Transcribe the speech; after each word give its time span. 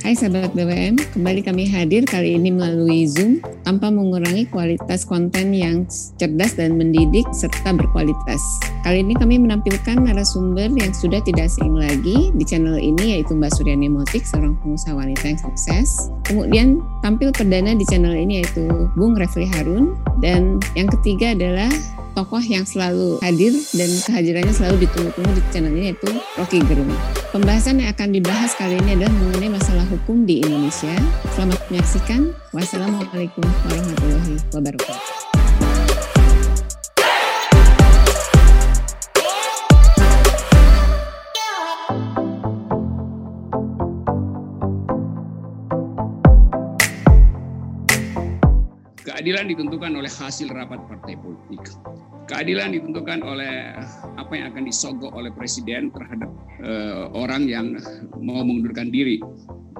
Hai 0.00 0.16
sahabat 0.16 0.56
BWM, 0.56 0.96
kembali 1.12 1.44
kami 1.44 1.68
hadir 1.68 2.08
kali 2.08 2.32
ini 2.32 2.48
melalui 2.48 3.04
Zoom 3.04 3.44
tanpa 3.68 3.92
mengurangi 3.92 4.48
kualitas 4.48 5.04
konten 5.04 5.52
yang 5.52 5.84
cerdas 6.16 6.56
dan 6.56 6.80
mendidik 6.80 7.28
serta 7.36 7.76
berkualitas. 7.76 8.40
Kali 8.80 9.04
ini 9.04 9.12
kami 9.12 9.36
menampilkan 9.36 10.00
narasumber 10.00 10.72
yang 10.72 10.96
sudah 10.96 11.20
tidak 11.20 11.52
asing 11.52 11.76
lagi 11.76 12.32
di 12.32 12.44
channel 12.48 12.80
ini 12.80 13.20
yaitu 13.20 13.36
Mbak 13.36 13.52
Suryani 13.60 13.92
Motik, 13.92 14.24
seorang 14.24 14.56
pengusaha 14.64 14.96
wanita 14.96 15.36
yang 15.36 15.40
sukses. 15.44 16.08
Kemudian 16.24 16.80
tampil 17.04 17.28
perdana 17.36 17.76
di 17.76 17.84
channel 17.84 18.16
ini 18.16 18.40
yaitu 18.40 18.72
Bung 18.96 19.20
Refli 19.20 19.44
Harun 19.52 20.00
dan 20.24 20.64
yang 20.72 20.88
ketiga 20.88 21.36
adalah 21.36 21.68
tokoh 22.14 22.42
yang 22.42 22.66
selalu 22.66 23.16
hadir 23.22 23.54
dan 23.76 23.90
kehadirannya 24.04 24.54
selalu 24.54 24.88
ditunggu-tunggu 24.88 25.32
di 25.36 25.42
channel 25.52 25.72
ini 25.76 25.92
yaitu 25.92 26.08
Rocky 26.36 26.58
Gerung. 26.66 26.90
Pembahasan 27.30 27.78
yang 27.78 27.94
akan 27.94 28.10
dibahas 28.10 28.52
kali 28.58 28.74
ini 28.82 28.98
adalah 28.98 29.14
mengenai 29.14 29.50
masalah 29.54 29.86
hukum 29.90 30.22
di 30.22 30.38
Indonesia. 30.38 30.94
Selamat 31.34 31.58
menyaksikan. 31.66 32.30
Wassalamualaikum 32.54 33.42
warahmatullahi 33.42 34.34
wabarakatuh. 34.54 35.06
Keadilan 49.02 49.52
ditentukan 49.52 49.92
oleh 49.98 50.08
hasil 50.08 50.48
rapat 50.54 50.80
partai 50.86 51.18
politik. 51.18 51.66
Keadilan 52.30 52.72
ditentukan 52.78 53.26
oleh 53.26 53.74
apa 54.16 54.32
yang 54.38 54.54
akan 54.54 54.64
disogok 54.70 55.10
oleh 55.12 55.34
presiden 55.34 55.90
terhadap 55.90 56.30
uh, 56.62 57.10
orang 57.12 57.50
yang 57.50 57.74
mau 58.22 58.46
mengundurkan 58.46 58.88
diri 58.88 59.18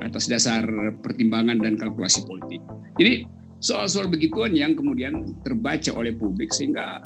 atas 0.01 0.27
dasar 0.27 0.65
pertimbangan 1.05 1.61
dan 1.61 1.77
kalkulasi 1.77 2.25
politik. 2.25 2.61
Jadi 2.97 3.25
soal-soal 3.61 4.09
begituan 4.09 4.57
yang 4.57 4.73
kemudian 4.75 5.37
terbaca 5.45 5.93
oleh 5.93 6.17
publik 6.17 6.51
sehingga 6.53 7.05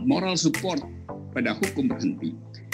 moral 0.00 0.34
support 0.36 0.80
pada 1.36 1.54
hukum 1.54 1.86
berhenti. 1.86 2.32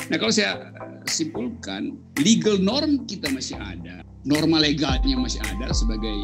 Nah 0.08 0.16
kalau 0.16 0.30
saya 0.30 0.70
simpulkan, 1.10 1.98
legal 2.22 2.58
norm 2.62 3.06
kita 3.10 3.26
masih 3.34 3.58
ada, 3.58 4.06
norma 4.22 4.62
legalnya 4.62 5.18
masih 5.18 5.42
ada 5.54 5.70
sebagai 5.74 6.14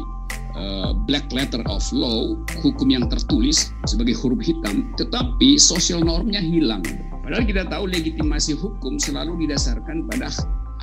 Uh, 0.53 0.93
black 1.09 1.25
letter 1.33 1.65
of 1.65 1.81
law, 1.89 2.37
hukum 2.61 2.93
yang 2.93 3.09
tertulis 3.09 3.73
sebagai 3.89 4.13
huruf 4.13 4.37
hitam, 4.45 4.85
tetapi 5.01 5.57
social 5.57 5.97
normnya 6.05 6.37
hilang. 6.37 6.85
Padahal 7.25 7.41
kita 7.41 7.65
tahu 7.73 7.89
legitimasi 7.89 8.53
hukum 8.53 9.01
selalu 9.01 9.33
didasarkan 9.41 10.05
pada 10.05 10.29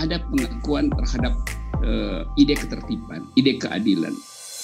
ada 0.02 0.18
pengakuan 0.26 0.90
terhadap 0.90 1.38
uh, 1.84 2.22
ide 2.36 2.54
ketertiban, 2.56 3.24
ide 3.36 3.56
keadilan, 3.56 4.14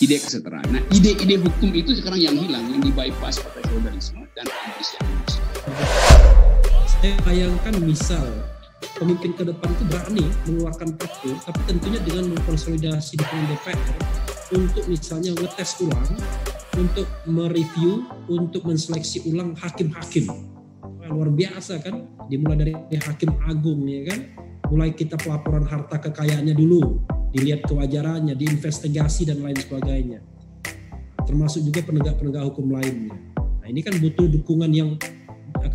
ide 0.01 0.17
kesetaraan. 0.21 0.67
Nah, 0.69 0.83
ide-ide 0.93 1.41
hukum 1.41 1.73
itu 1.73 1.97
sekarang 1.97 2.21
yang 2.21 2.37
hilang, 2.37 2.65
yang 2.69 2.83
di 2.85 2.93
bypass 2.93 3.41
pada 3.41 3.61
feudalisme 3.69 4.25
dan 4.37 4.45
anarkisme. 4.45 5.01
Saya 6.87 7.17
bayangkan 7.25 7.75
misal 7.81 8.25
pemimpin 8.97 9.33
ke 9.37 9.45
depan 9.45 9.69
itu 9.73 9.85
berani 9.89 10.25
mengeluarkan 10.49 10.89
perpu, 10.97 11.33
tapi 11.45 11.61
tentunya 11.69 12.01
dengan 12.05 12.33
mengkonsolidasi 12.37 13.21
dengan 13.21 13.45
DPR 13.53 13.97
untuk 14.55 14.85
misalnya 14.87 15.33
ngetes 15.35 15.81
ulang, 15.83 16.11
untuk 16.77 17.09
mereview, 17.27 18.05
untuk 18.29 18.63
menseleksi 18.69 19.27
ulang 19.27 19.57
hakim-hakim. 19.57 20.29
Luar 21.07 21.31
biasa 21.31 21.81
kan, 21.81 22.05
dimulai 22.29 22.59
dari 22.59 22.75
hakim 22.99 23.31
agung 23.47 23.87
ya 23.87 24.03
kan, 24.11 24.21
mulai 24.71 24.91
kita 24.95 25.15
pelaporan 25.21 25.67
harta 25.67 25.99
kekayaannya 26.01 26.55
dulu, 26.55 27.03
dilihat 27.35 27.67
kewajarannya, 27.67 28.35
diinvestigasi 28.35 29.29
dan 29.29 29.43
lain 29.43 29.59
sebagainya. 29.59 30.21
Termasuk 31.27 31.67
juga 31.67 31.83
penegak-penegak 31.83 32.43
hukum 32.55 32.71
lainnya. 32.75 33.15
Nah 33.37 33.67
ini 33.67 33.83
kan 33.83 33.99
butuh 33.99 34.31
dukungan 34.31 34.71
yang 34.71 34.95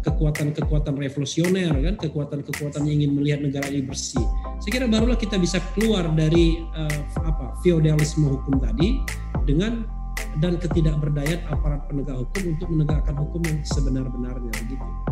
kekuatan-kekuatan 0.01 0.95
revolusioner 0.95 1.71
kan, 1.75 1.95
kekuatan-kekuatan 1.99 2.87
yang 2.87 3.03
ingin 3.03 3.11
melihat 3.13 3.39
negara 3.43 3.67
ini 3.67 3.83
bersih. 3.83 4.23
Saya 4.63 4.71
kira 4.71 4.87
barulah 4.87 5.17
kita 5.17 5.35
bisa 5.37 5.59
keluar 5.75 6.07
dari 6.13 6.61
uh, 6.73 7.01
apa 7.25 7.57
feodalisme 7.61 8.29
hukum 8.29 8.61
tadi 8.61 9.01
dengan 9.43 9.83
dan 10.39 10.55
ketidakberdayaan 10.55 11.43
aparat 11.51 11.83
penegak 11.91 12.15
hukum 12.15 12.55
untuk 12.55 12.67
menegakkan 12.71 13.15
hukum 13.19 13.41
yang 13.43 13.59
sebenar-benarnya 13.67 14.51
begitu. 14.63 15.10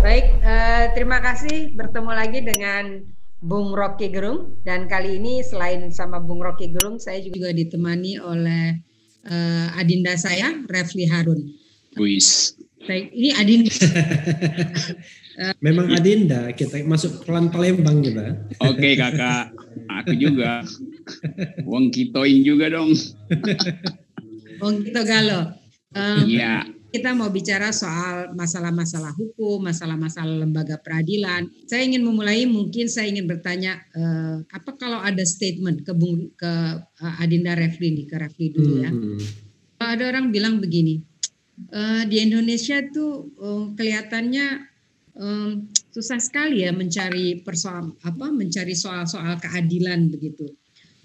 Baik, 0.00 0.40
uh, 0.40 0.96
terima 0.96 1.20
kasih 1.20 1.76
bertemu 1.76 2.12
lagi 2.16 2.40
dengan 2.40 3.04
Bung 3.44 3.76
Rocky 3.76 4.08
Gerung 4.08 4.56
dan 4.64 4.88
kali 4.88 5.20
ini 5.20 5.44
selain 5.44 5.92
sama 5.92 6.16
Bung 6.24 6.40
Rocky 6.40 6.72
Gerung 6.72 6.96
saya 6.96 7.20
juga 7.20 7.52
ditemani 7.52 8.16
oleh 8.16 8.80
uh, 9.28 9.68
adinda 9.76 10.16
saya 10.16 10.56
Refli 10.72 11.04
Harun. 11.04 11.52
Wis. 12.00 12.56
Baik, 12.88 13.12
ini 13.12 13.28
adinda. 13.36 13.76
Memang 15.64 15.92
adinda 15.92 16.48
kita 16.56 16.80
masuk 16.88 17.28
pelan 17.28 17.52
Palembang 17.52 18.00
kita. 18.00 18.40
Oke 18.64 18.96
kakak, 18.96 19.52
aku 20.00 20.16
juga. 20.16 20.64
Wong 21.68 21.92
kitoin 21.92 22.40
juga 22.40 22.72
dong. 22.72 22.96
Wong 24.64 24.80
kito 24.80 25.04
galo. 25.04 25.60
Um, 25.92 26.24
iya 26.24 26.64
kita 26.90 27.14
mau 27.14 27.30
bicara 27.30 27.70
soal 27.70 28.34
masalah-masalah 28.34 29.14
hukum, 29.14 29.62
masalah-masalah 29.62 30.42
lembaga 30.42 30.74
peradilan. 30.82 31.46
Saya 31.70 31.86
ingin 31.86 32.02
memulai, 32.02 32.44
mungkin 32.50 32.90
saya 32.90 33.06
ingin 33.06 33.30
bertanya, 33.30 33.78
uh, 33.94 34.42
apa 34.50 34.74
kalau 34.74 34.98
ada 34.98 35.22
statement 35.22 35.86
ke 35.86 35.94
Bung, 35.94 36.34
ke 36.34 36.52
uh, 36.82 37.22
Adinda 37.22 37.54
Refli 37.54 37.94
nih, 37.94 38.06
ke 38.10 38.16
Refli 38.18 38.46
dulu 38.50 38.72
ya. 38.82 38.90
Hmm. 38.90 39.22
Ada 39.80 40.10
orang 40.10 40.34
bilang 40.34 40.58
begini, 40.58 40.98
uh, 41.70 42.02
di 42.10 42.20
Indonesia 42.20 42.82
tuh 42.90 43.30
uh, 43.38 43.64
kelihatannya 43.78 44.46
um, 45.14 45.70
susah 45.94 46.18
sekali 46.18 46.66
ya 46.66 46.74
mencari 46.74 47.40
persoal 47.46 47.94
apa, 48.02 48.26
mencari 48.34 48.74
soal-soal 48.74 49.38
keadilan 49.38 50.10
begitu. 50.10 50.50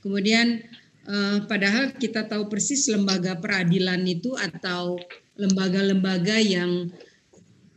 Kemudian 0.02 0.66
uh, 1.10 1.46
padahal 1.46 1.94
kita 1.98 2.26
tahu 2.26 2.50
persis 2.50 2.90
lembaga 2.90 3.38
peradilan 3.38 4.02
itu 4.06 4.34
atau 4.34 4.98
lembaga-lembaga 5.36 6.40
yang 6.40 6.90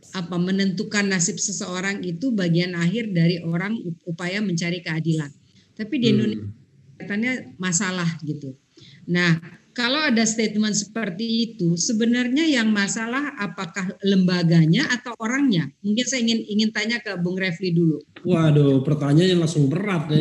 apa 0.09 0.41
menentukan 0.41 1.05
nasib 1.05 1.37
seseorang 1.37 2.01
itu 2.01 2.33
bagian 2.33 2.73
akhir 2.73 3.13
dari 3.13 3.37
orang 3.45 3.77
upaya 4.09 4.41
mencari 4.41 4.81
keadilan. 4.81 5.29
Tapi 5.77 5.95
di 6.01 6.07
hmm. 6.09 6.13
Indonesia 6.15 6.49
kelihatannya 6.99 7.33
masalah 7.55 8.09
gitu. 8.27 8.57
Nah, 9.07 9.39
kalau 9.71 10.01
ada 10.03 10.27
statement 10.27 10.75
seperti 10.75 11.23
itu, 11.47 11.79
sebenarnya 11.79 12.43
yang 12.43 12.67
masalah 12.67 13.31
apakah 13.39 13.95
lembaganya 14.03 14.91
atau 14.91 15.15
orangnya? 15.15 15.71
Mungkin 15.79 16.03
saya 16.03 16.19
ingin 16.27 16.43
ingin 16.51 16.69
tanya 16.75 16.99
ke 16.99 17.15
Bung 17.15 17.39
Refli 17.39 17.71
dulu. 17.71 18.03
Waduh, 18.27 18.83
pertanyaannya 18.83 19.39
langsung 19.39 19.71
berat. 19.71 20.11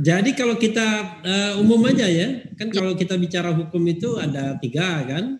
Jadi 0.00 0.32
kalau 0.32 0.56
kita 0.56 1.20
uh, 1.20 1.52
umum 1.60 1.84
aja 1.92 2.08
ya, 2.08 2.40
kan 2.56 2.72
kalau 2.72 2.96
kita 2.96 3.20
bicara 3.20 3.52
hukum 3.52 3.84
itu 3.84 4.16
ada 4.16 4.56
tiga 4.56 5.04
kan, 5.04 5.36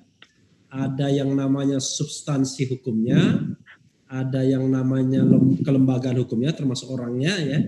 ada 0.69 1.09
yang 1.09 1.33
namanya 1.33 1.81
substansi 1.81 2.69
hukumnya, 2.69 3.41
ada 4.05 4.45
yang 4.45 4.69
namanya 4.69 5.25
kelembagaan 5.65 6.21
hukumnya 6.21 6.53
termasuk 6.53 6.93
orangnya 6.93 7.41
ya, 7.41 7.59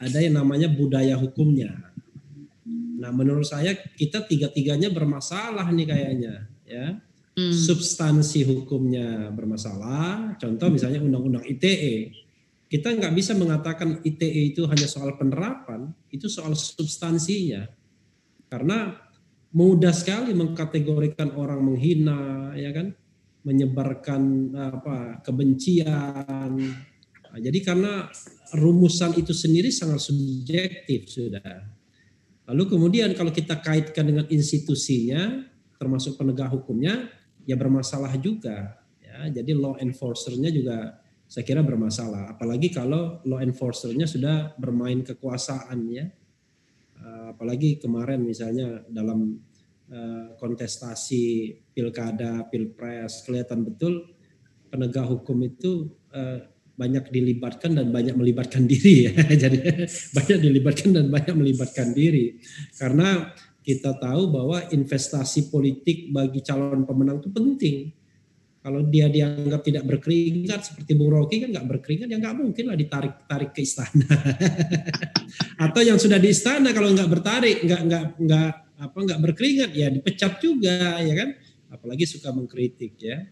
ada 0.00 0.16
yang 0.16 0.40
namanya 0.40 0.72
budaya 0.72 1.20
hukumnya. 1.20 1.92
Nah 3.00 3.12
menurut 3.12 3.44
saya 3.44 3.76
kita 3.76 4.24
tiga-tiganya 4.24 4.88
bermasalah 4.88 5.68
nih 5.68 5.86
kayaknya 5.92 6.34
ya. 6.64 6.86
Hmm. 7.36 7.52
Substansi 7.54 8.48
hukumnya 8.48 9.28
bermasalah, 9.30 10.40
contoh 10.40 10.72
misalnya 10.72 11.04
undang-undang 11.04 11.44
ITE 11.46 12.10
kita 12.70 12.94
nggak 12.94 13.14
bisa 13.18 13.34
mengatakan 13.34 13.98
ITE 14.06 14.54
itu 14.54 14.62
hanya 14.70 14.86
soal 14.86 15.18
penerapan, 15.18 15.90
itu 16.14 16.30
soal 16.30 16.54
substansinya. 16.54 17.66
Karena 18.46 18.94
mudah 19.50 19.90
sekali 19.90 20.30
mengkategorikan 20.30 21.34
orang 21.34 21.66
menghina, 21.66 22.54
ya 22.54 22.70
kan, 22.70 22.94
menyebarkan 23.42 24.54
apa 24.54 25.18
kebencian. 25.26 26.52
Nah, 27.26 27.38
jadi 27.42 27.58
karena 27.58 28.06
rumusan 28.54 29.18
itu 29.18 29.34
sendiri 29.34 29.74
sangat 29.74 30.06
subjektif 30.06 31.10
sudah. 31.10 31.74
Lalu 32.46 32.70
kemudian 32.70 33.10
kalau 33.18 33.34
kita 33.34 33.58
kaitkan 33.58 34.06
dengan 34.14 34.26
institusinya, 34.30 35.42
termasuk 35.74 36.14
penegak 36.14 36.54
hukumnya, 36.54 37.10
ya 37.42 37.58
bermasalah 37.58 38.14
juga. 38.14 38.78
Ya, 39.02 39.42
jadi 39.42 39.58
law 39.58 39.74
enforcernya 39.74 40.54
juga 40.54 40.99
saya 41.30 41.46
kira 41.46 41.62
bermasalah. 41.62 42.34
Apalagi 42.34 42.74
kalau 42.74 43.22
law 43.22 43.38
enforcernya 43.38 44.10
sudah 44.10 44.58
bermain 44.58 45.06
kekuasaan 45.06 45.78
ya. 45.86 46.10
Eh, 46.98 47.26
apalagi 47.30 47.78
kemarin 47.78 48.26
misalnya 48.26 48.82
dalam 48.90 49.38
eh, 49.86 50.34
kontestasi 50.34 51.54
pilkada, 51.70 52.50
pilpres 52.50 53.22
kelihatan 53.22 53.62
betul 53.62 54.10
penegak 54.70 55.06
hukum 55.10 55.42
itu 55.42 55.90
uh, 56.14 56.38
banyak 56.78 57.12
dilibatkan 57.12 57.76
dan 57.76 57.92
banyak 57.92 58.14
melibatkan 58.16 58.64
diri 58.64 59.10
ya. 59.10 59.12
Jadi 59.42 59.58
banyak 60.16 60.38
dilibatkan 60.40 60.90
dan 60.96 61.06
banyak 61.12 61.34
melibatkan 61.36 61.92
diri. 61.92 62.40
Karena 62.78 63.34
kita 63.60 64.00
tahu 64.00 64.32
bahwa 64.32 64.64
investasi 64.72 65.52
politik 65.52 66.08
bagi 66.08 66.40
calon 66.40 66.88
pemenang 66.88 67.20
itu 67.20 67.28
penting. 67.28 67.76
Kalau 68.60 68.84
dia 68.84 69.08
dianggap 69.08 69.64
tidak 69.64 69.88
berkeringat 69.88 70.60
seperti 70.68 70.92
Bung 70.92 71.08
Rocky 71.08 71.40
kan 71.40 71.48
nggak 71.48 71.64
berkeringat 71.64 72.12
ya 72.12 72.20
nggak 72.20 72.36
mungkin 72.36 72.64
lah 72.68 72.76
ditarik 72.76 73.24
tarik 73.24 73.56
ke 73.56 73.64
istana. 73.64 74.04
Atau 75.64 75.80
yang 75.80 75.96
sudah 75.96 76.20
di 76.20 76.28
istana 76.28 76.76
kalau 76.76 76.92
nggak 76.92 77.08
bertarik 77.08 77.64
nggak 77.64 77.82
nggak 77.88 78.04
nggak 78.20 78.50
apa 78.84 78.98
nggak 79.00 79.20
berkeringat 79.24 79.70
ya 79.72 79.88
dipecat 79.88 80.44
juga 80.44 81.00
ya 81.00 81.14
kan. 81.16 81.28
Apalagi 81.72 82.04
suka 82.04 82.36
mengkritik 82.36 83.00
ya. 83.00 83.24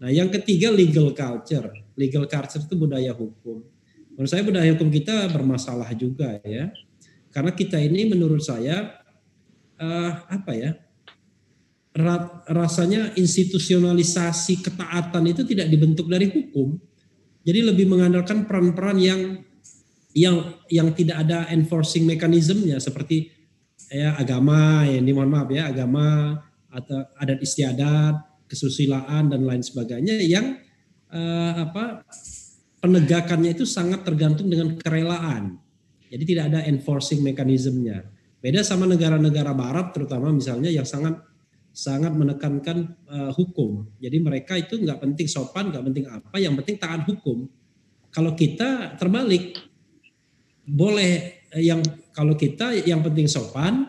Nah 0.00 0.08
yang 0.08 0.32
ketiga 0.32 0.72
legal 0.72 1.12
culture. 1.12 1.68
Legal 1.92 2.24
culture 2.24 2.64
itu 2.64 2.72
budaya 2.72 3.12
hukum. 3.12 3.60
Menurut 4.16 4.30
saya 4.32 4.40
budaya 4.40 4.72
hukum 4.72 4.88
kita 4.88 5.28
bermasalah 5.28 5.92
juga 5.92 6.40
ya. 6.48 6.72
Karena 7.28 7.52
kita 7.52 7.76
ini 7.76 8.08
menurut 8.08 8.40
saya 8.40 9.04
uh, 9.76 10.12
apa 10.32 10.52
ya 10.56 10.72
rasanya 12.48 13.12
institusionalisasi 13.14 14.64
ketaatan 14.64 15.28
itu 15.28 15.44
tidak 15.44 15.68
dibentuk 15.68 16.08
dari 16.08 16.32
hukum. 16.32 16.80
Jadi 17.42 17.60
lebih 17.68 17.90
mengandalkan 17.90 18.48
peran-peran 18.48 18.96
yang 18.96 19.20
yang 20.12 20.56
yang 20.68 20.88
tidak 20.92 21.24
ada 21.24 21.48
enforcing 21.52 22.04
mekanismenya 22.04 22.76
seperti 22.80 23.32
ya 23.88 24.16
agama 24.16 24.84
ya 24.84 25.00
ini 25.00 25.12
mohon 25.12 25.32
maaf 25.32 25.48
ya 25.48 25.72
agama 25.72 26.36
atau 26.68 27.00
adat 27.16 27.40
istiadat 27.40 28.14
kesusilaan 28.48 29.32
dan 29.32 29.44
lain 29.44 29.64
sebagainya 29.64 30.20
yang 30.20 30.60
uh, 31.12 31.52
apa 31.68 32.04
penegakannya 32.80 33.56
itu 33.56 33.64
sangat 33.64 34.04
tergantung 34.04 34.52
dengan 34.52 34.76
kerelaan 34.76 35.56
jadi 36.12 36.24
tidak 36.28 36.44
ada 36.52 36.60
enforcing 36.68 37.24
mekanismenya 37.24 38.04
beda 38.44 38.60
sama 38.60 38.84
negara-negara 38.84 39.56
barat 39.56 39.96
terutama 39.96 40.28
misalnya 40.28 40.68
yang 40.68 40.84
sangat 40.84 41.31
sangat 41.72 42.12
menekankan 42.12 42.92
uh, 43.08 43.32
hukum. 43.32 43.88
Jadi 43.96 44.20
mereka 44.20 44.60
itu 44.60 44.76
nggak 44.76 45.00
penting 45.00 45.24
sopan, 45.24 45.72
nggak 45.72 45.84
penting 45.88 46.04
apa, 46.04 46.36
yang 46.36 46.52
penting 46.60 46.76
taat 46.76 47.08
hukum. 47.08 47.48
Kalau 48.12 48.36
kita 48.36 49.00
terbalik, 49.00 49.56
boleh 50.68 51.42
eh, 51.48 51.64
yang 51.64 51.80
kalau 52.12 52.36
kita 52.36 52.76
yang 52.84 53.00
penting 53.00 53.24
sopan, 53.24 53.88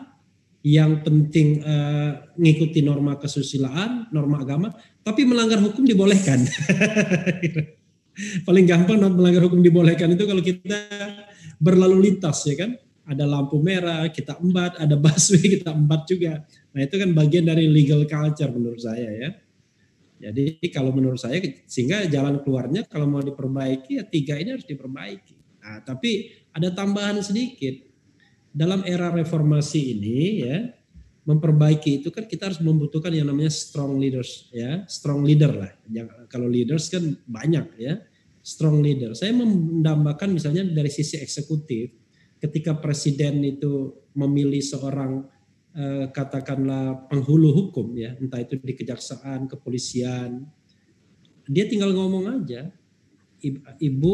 yang 0.64 1.04
penting 1.04 1.60
uh, 1.60 2.32
ngikuti 2.40 2.80
norma 2.80 3.20
kesusilaan, 3.20 4.08
norma 4.08 4.40
agama, 4.40 4.72
tapi 5.04 5.28
melanggar 5.28 5.60
hukum 5.60 5.84
dibolehkan. 5.84 6.40
Paling 8.48 8.64
gampang 8.64 8.96
melanggar 9.12 9.44
hukum 9.44 9.60
dibolehkan 9.60 10.16
itu 10.16 10.24
kalau 10.24 10.40
kita 10.40 10.88
berlalu 11.60 12.08
lintas 12.08 12.48
ya 12.48 12.56
kan, 12.56 12.80
ada 13.04 13.24
lampu 13.28 13.60
merah 13.60 14.08
kita 14.08 14.40
embat, 14.40 14.80
ada 14.80 14.96
busway 15.04 15.60
kita 15.60 15.72
embat 15.72 16.08
juga 16.08 16.44
Nah 16.74 16.82
itu 16.82 16.94
kan 16.98 17.10
bagian 17.14 17.46
dari 17.46 17.70
legal 17.70 18.02
culture 18.04 18.50
menurut 18.50 18.82
saya 18.82 19.08
ya. 19.14 19.30
Jadi 20.30 20.58
kalau 20.74 20.90
menurut 20.90 21.22
saya 21.22 21.38
sehingga 21.70 22.06
jalan 22.10 22.42
keluarnya 22.42 22.86
kalau 22.90 23.06
mau 23.06 23.22
diperbaiki 23.22 24.02
ya 24.02 24.04
tiga 24.06 24.34
ini 24.38 24.58
harus 24.58 24.66
diperbaiki. 24.66 25.62
Nah, 25.64 25.80
tapi 25.86 26.34
ada 26.50 26.74
tambahan 26.74 27.22
sedikit 27.22 27.78
dalam 28.50 28.82
era 28.86 29.10
reformasi 29.10 29.80
ini 29.98 30.18
ya 30.44 30.58
memperbaiki 31.24 32.04
itu 32.04 32.08
kan 32.12 32.28
kita 32.28 32.52
harus 32.52 32.60
membutuhkan 32.60 33.10
yang 33.10 33.32
namanya 33.32 33.50
strong 33.50 33.96
leaders 33.96 34.50
ya 34.50 34.82
strong 34.90 35.22
leader 35.22 35.52
lah. 35.54 35.72
Yang, 35.86 36.08
kalau 36.26 36.48
leaders 36.50 36.90
kan 36.90 37.04
banyak 37.28 37.66
ya 37.78 38.02
strong 38.42 38.82
leader. 38.82 39.14
Saya 39.14 39.30
mendambakan 39.36 40.34
misalnya 40.34 40.66
dari 40.66 40.90
sisi 40.90 41.20
eksekutif 41.20 41.90
ketika 42.44 42.76
presiden 42.76 43.40
itu 43.40 44.04
memilih 44.12 44.60
seorang 44.60 45.24
eh, 45.72 46.12
katakanlah 46.12 47.08
penghulu 47.08 47.48
hukum 47.56 47.96
ya, 47.96 48.12
entah 48.20 48.44
itu 48.44 48.60
di 48.60 48.76
kejaksaan, 48.76 49.48
kepolisian, 49.48 50.44
dia 51.48 51.64
tinggal 51.64 51.96
ngomong 51.96 52.44
aja, 52.44 52.68
ibu 53.80 54.12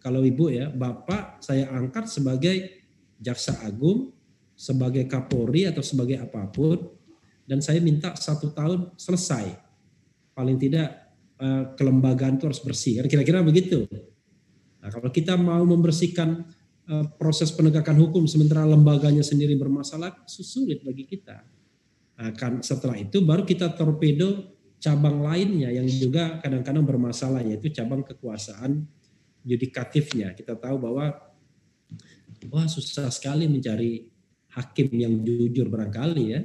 kalau 0.00 0.20
ibu 0.24 0.52
ya, 0.52 0.68
bapak 0.68 1.40
saya 1.40 1.72
angkat 1.72 2.08
sebagai 2.08 2.84
jaksa 3.20 3.56
agung, 3.64 4.12
sebagai 4.56 5.08
kapolri 5.08 5.64
atau 5.64 5.80
sebagai 5.80 6.20
apa 6.20 6.48
pun, 6.52 6.84
dan 7.48 7.64
saya 7.64 7.80
minta 7.80 8.12
satu 8.12 8.52
tahun 8.52 8.92
selesai, 9.00 9.56
paling 10.36 10.60
tidak 10.60 11.16
eh, 11.40 11.64
kelembagaan 11.80 12.36
itu 12.36 12.44
harus 12.44 12.60
bersih, 12.60 13.00
kan 13.00 13.08
kira-kira 13.08 13.40
begitu. 13.40 13.88
Nah 14.80 14.88
kalau 14.88 15.12
kita 15.12 15.36
mau 15.36 15.64
membersihkan 15.64 16.59
proses 17.18 17.54
penegakan 17.54 17.94
hukum 18.02 18.26
sementara 18.26 18.66
lembaganya 18.66 19.22
sendiri 19.22 19.54
bermasalah 19.54 20.26
sulit 20.26 20.82
bagi 20.82 21.06
kita. 21.06 21.38
Nah, 22.20 22.34
kan 22.34 22.60
setelah 22.60 22.98
itu 22.98 23.22
baru 23.22 23.46
kita 23.46 23.72
torpedo 23.78 24.58
cabang 24.82 25.22
lainnya 25.22 25.70
yang 25.70 25.86
juga 25.86 26.42
kadang-kadang 26.42 26.82
bermasalah 26.82 27.46
yaitu 27.46 27.70
cabang 27.70 28.02
kekuasaan 28.02 28.84
yudikatifnya. 29.46 30.34
Kita 30.34 30.58
tahu 30.58 30.76
bahwa 30.82 31.14
wah 32.50 32.66
susah 32.66 33.08
sekali 33.08 33.46
mencari 33.46 34.04
hakim 34.52 34.88
yang 34.92 35.22
jujur 35.22 35.70
barangkali 35.70 36.24
ya. 36.26 36.40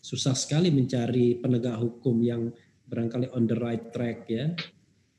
Susah 0.00 0.32
sekali 0.32 0.72
mencari 0.72 1.36
penegak 1.36 1.76
hukum 1.76 2.24
yang 2.24 2.48
barangkali 2.88 3.30
on 3.36 3.44
the 3.44 3.56
right 3.58 3.92
track 3.92 4.24
ya. 4.32 4.50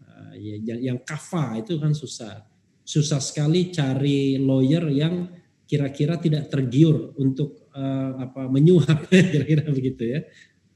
Uh, 0.01 0.33
ya 0.35 0.75
yang 0.75 0.99
kafa 1.05 1.61
itu 1.61 1.77
kan 1.77 1.93
susah 1.93 2.50
susah 2.91 3.23
sekali 3.23 3.71
cari 3.71 4.35
lawyer 4.35 4.83
yang 4.91 5.31
kira-kira 5.63 6.19
tidak 6.19 6.51
tergiur 6.51 7.15
untuk 7.15 7.71
uh, 7.71 8.19
apa 8.27 8.51
menyuap 8.51 9.07
kira-kira 9.31 9.71
begitu 9.71 10.03
ya. 10.11 10.19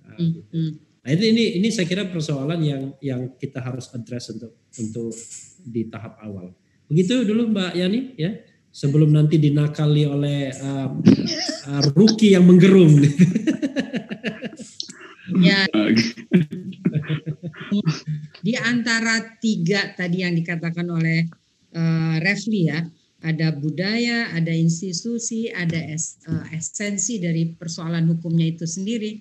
Nah, 0.08 0.16
mm 0.16 0.32
-hmm. 0.48 0.70
nah 1.04 1.10
itu 1.12 1.24
ini 1.28 1.44
ini 1.60 1.68
saya 1.76 1.84
kira 1.84 2.08
persoalan 2.08 2.64
yang 2.64 2.84
yang 3.04 3.36
kita 3.36 3.60
harus 3.60 3.92
address 3.92 4.32
untuk 4.32 4.56
untuk 4.80 5.12
di 5.60 5.92
tahap 5.92 6.16
awal. 6.24 6.56
Begitu 6.88 7.28
dulu 7.28 7.52
Mbak 7.52 7.72
Yani 7.76 8.16
ya 8.16 8.32
sebelum 8.72 9.12
nanti 9.12 9.36
dinakali 9.36 10.08
oleh 10.08 10.56
uh, 10.56 10.96
uh, 11.68 11.84
rookie 12.00 12.32
yang 12.32 12.48
menggerung. 12.48 12.96
ya. 15.44 15.68
Di 18.46 18.54
antara 18.56 19.36
tiga 19.42 19.92
tadi 19.92 20.24
yang 20.24 20.32
dikatakan 20.38 20.88
oleh 20.88 21.28
uh, 21.76 22.16
Refli 22.24 22.72
ya, 22.72 22.88
ada 23.26 23.52
budaya, 23.52 24.32
ada 24.32 24.54
institusi, 24.54 25.52
ada 25.52 25.78
es, 25.78 26.18
uh, 26.26 26.46
esensi 26.56 27.20
dari 27.20 27.52
persoalan 27.54 28.08
hukumnya 28.10 28.50
itu 28.50 28.64
sendiri. 28.64 29.20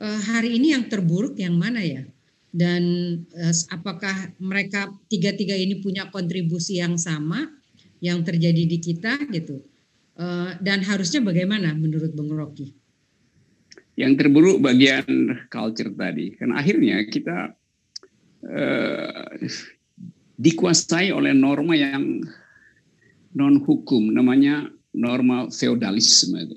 Uh, 0.00 0.18
hari 0.18 0.56
ini 0.56 0.72
yang 0.72 0.88
terburuk 0.88 1.36
yang 1.38 1.54
mana 1.54 1.80
ya? 1.84 2.02
Dan 2.50 2.82
uh, 3.30 3.54
apakah 3.70 4.34
mereka 4.42 4.90
tiga-tiga 5.06 5.54
ini 5.54 5.78
punya 5.78 6.10
kontribusi 6.10 6.82
yang 6.82 6.98
sama 6.98 7.46
yang 8.02 8.24
terjadi 8.26 8.64
di 8.66 8.78
kita 8.80 9.20
gitu? 9.30 9.62
Uh, 10.18 10.56
dan 10.58 10.82
harusnya 10.84 11.22
bagaimana 11.22 11.72
menurut 11.76 12.12
Bung 12.16 12.32
Rocky? 12.32 12.74
Yang 14.00 14.24
terburuk 14.24 14.64
bagian 14.64 15.04
culture 15.52 15.92
tadi, 15.92 16.32
karena 16.32 16.56
akhirnya 16.56 17.04
kita 17.04 17.52
dikuasai 20.40 21.12
oleh 21.12 21.36
norma 21.36 21.76
yang 21.76 22.24
non 23.36 23.60
hukum 23.60 24.08
namanya 24.08 24.72
norma 24.96 25.52
feodalisme 25.52 26.56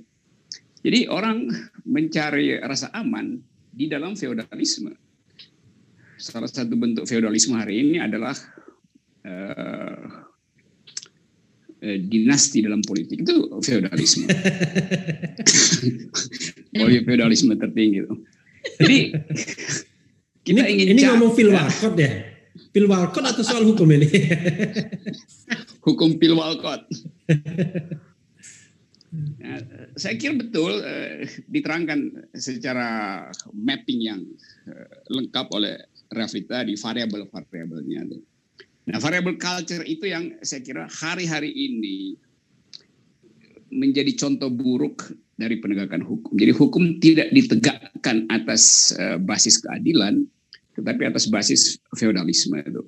Jadi 0.84 1.08
orang 1.08 1.48
mencari 1.88 2.60
rasa 2.60 2.92
aman 2.92 3.40
di 3.72 3.88
dalam 3.88 4.20
feodalisme. 4.20 4.92
Salah 6.20 6.48
satu 6.48 6.76
bentuk 6.76 7.08
feodalisme 7.08 7.56
hari 7.56 7.88
ini 7.88 8.04
adalah 8.04 8.36
uh, 9.24 10.28
dinasti 11.84 12.68
dalam 12.68 12.84
politik 12.84 13.24
itu 13.24 13.48
feodalisme. 13.64 14.28
oh 16.84 16.88
feodalisme 16.88 17.56
tertinggi. 17.56 18.04
Jadi 18.80 19.00
kita 20.44 20.68
ini, 20.68 20.72
ingin 20.76 20.88
ini 21.00 21.02
ngomong 21.08 21.32
filwakot 21.32 21.96
ya? 21.96 22.33
Pil 22.74 22.90
walcott 22.90 23.22
atau 23.22 23.46
soal 23.46 23.70
hukum 23.70 23.86
ini? 23.94 24.10
hukum 25.86 26.18
pil 26.18 26.34
walcott. 26.34 26.90
Nah, 29.14 29.62
saya 29.94 30.18
kira 30.18 30.34
betul 30.34 30.82
eh, 30.82 31.30
diterangkan 31.46 32.34
secara 32.34 33.30
mapping 33.54 34.02
yang 34.02 34.26
eh, 34.66 34.90
lengkap 35.14 35.54
oleh 35.54 35.86
Rafita 36.10 36.66
di 36.66 36.74
variabel-variabelnya. 36.74 38.10
Nah, 38.90 38.98
variabel 38.98 39.38
culture 39.38 39.86
itu 39.86 40.10
yang 40.10 40.34
saya 40.42 40.66
kira 40.66 40.90
hari-hari 40.90 41.54
ini 41.54 42.18
menjadi 43.70 44.18
contoh 44.18 44.50
buruk 44.50 45.14
dari 45.38 45.62
penegakan 45.62 46.02
hukum. 46.02 46.34
Jadi 46.38 46.54
hukum 46.54 46.84
tidak 47.02 47.30
ditegakkan 47.34 48.30
atas 48.30 48.94
basis 49.26 49.58
keadilan, 49.62 50.30
tetapi 50.74 51.10
atas 51.10 51.30
basis 51.30 51.78
feodalisme 51.98 52.58
itu. 52.60 52.84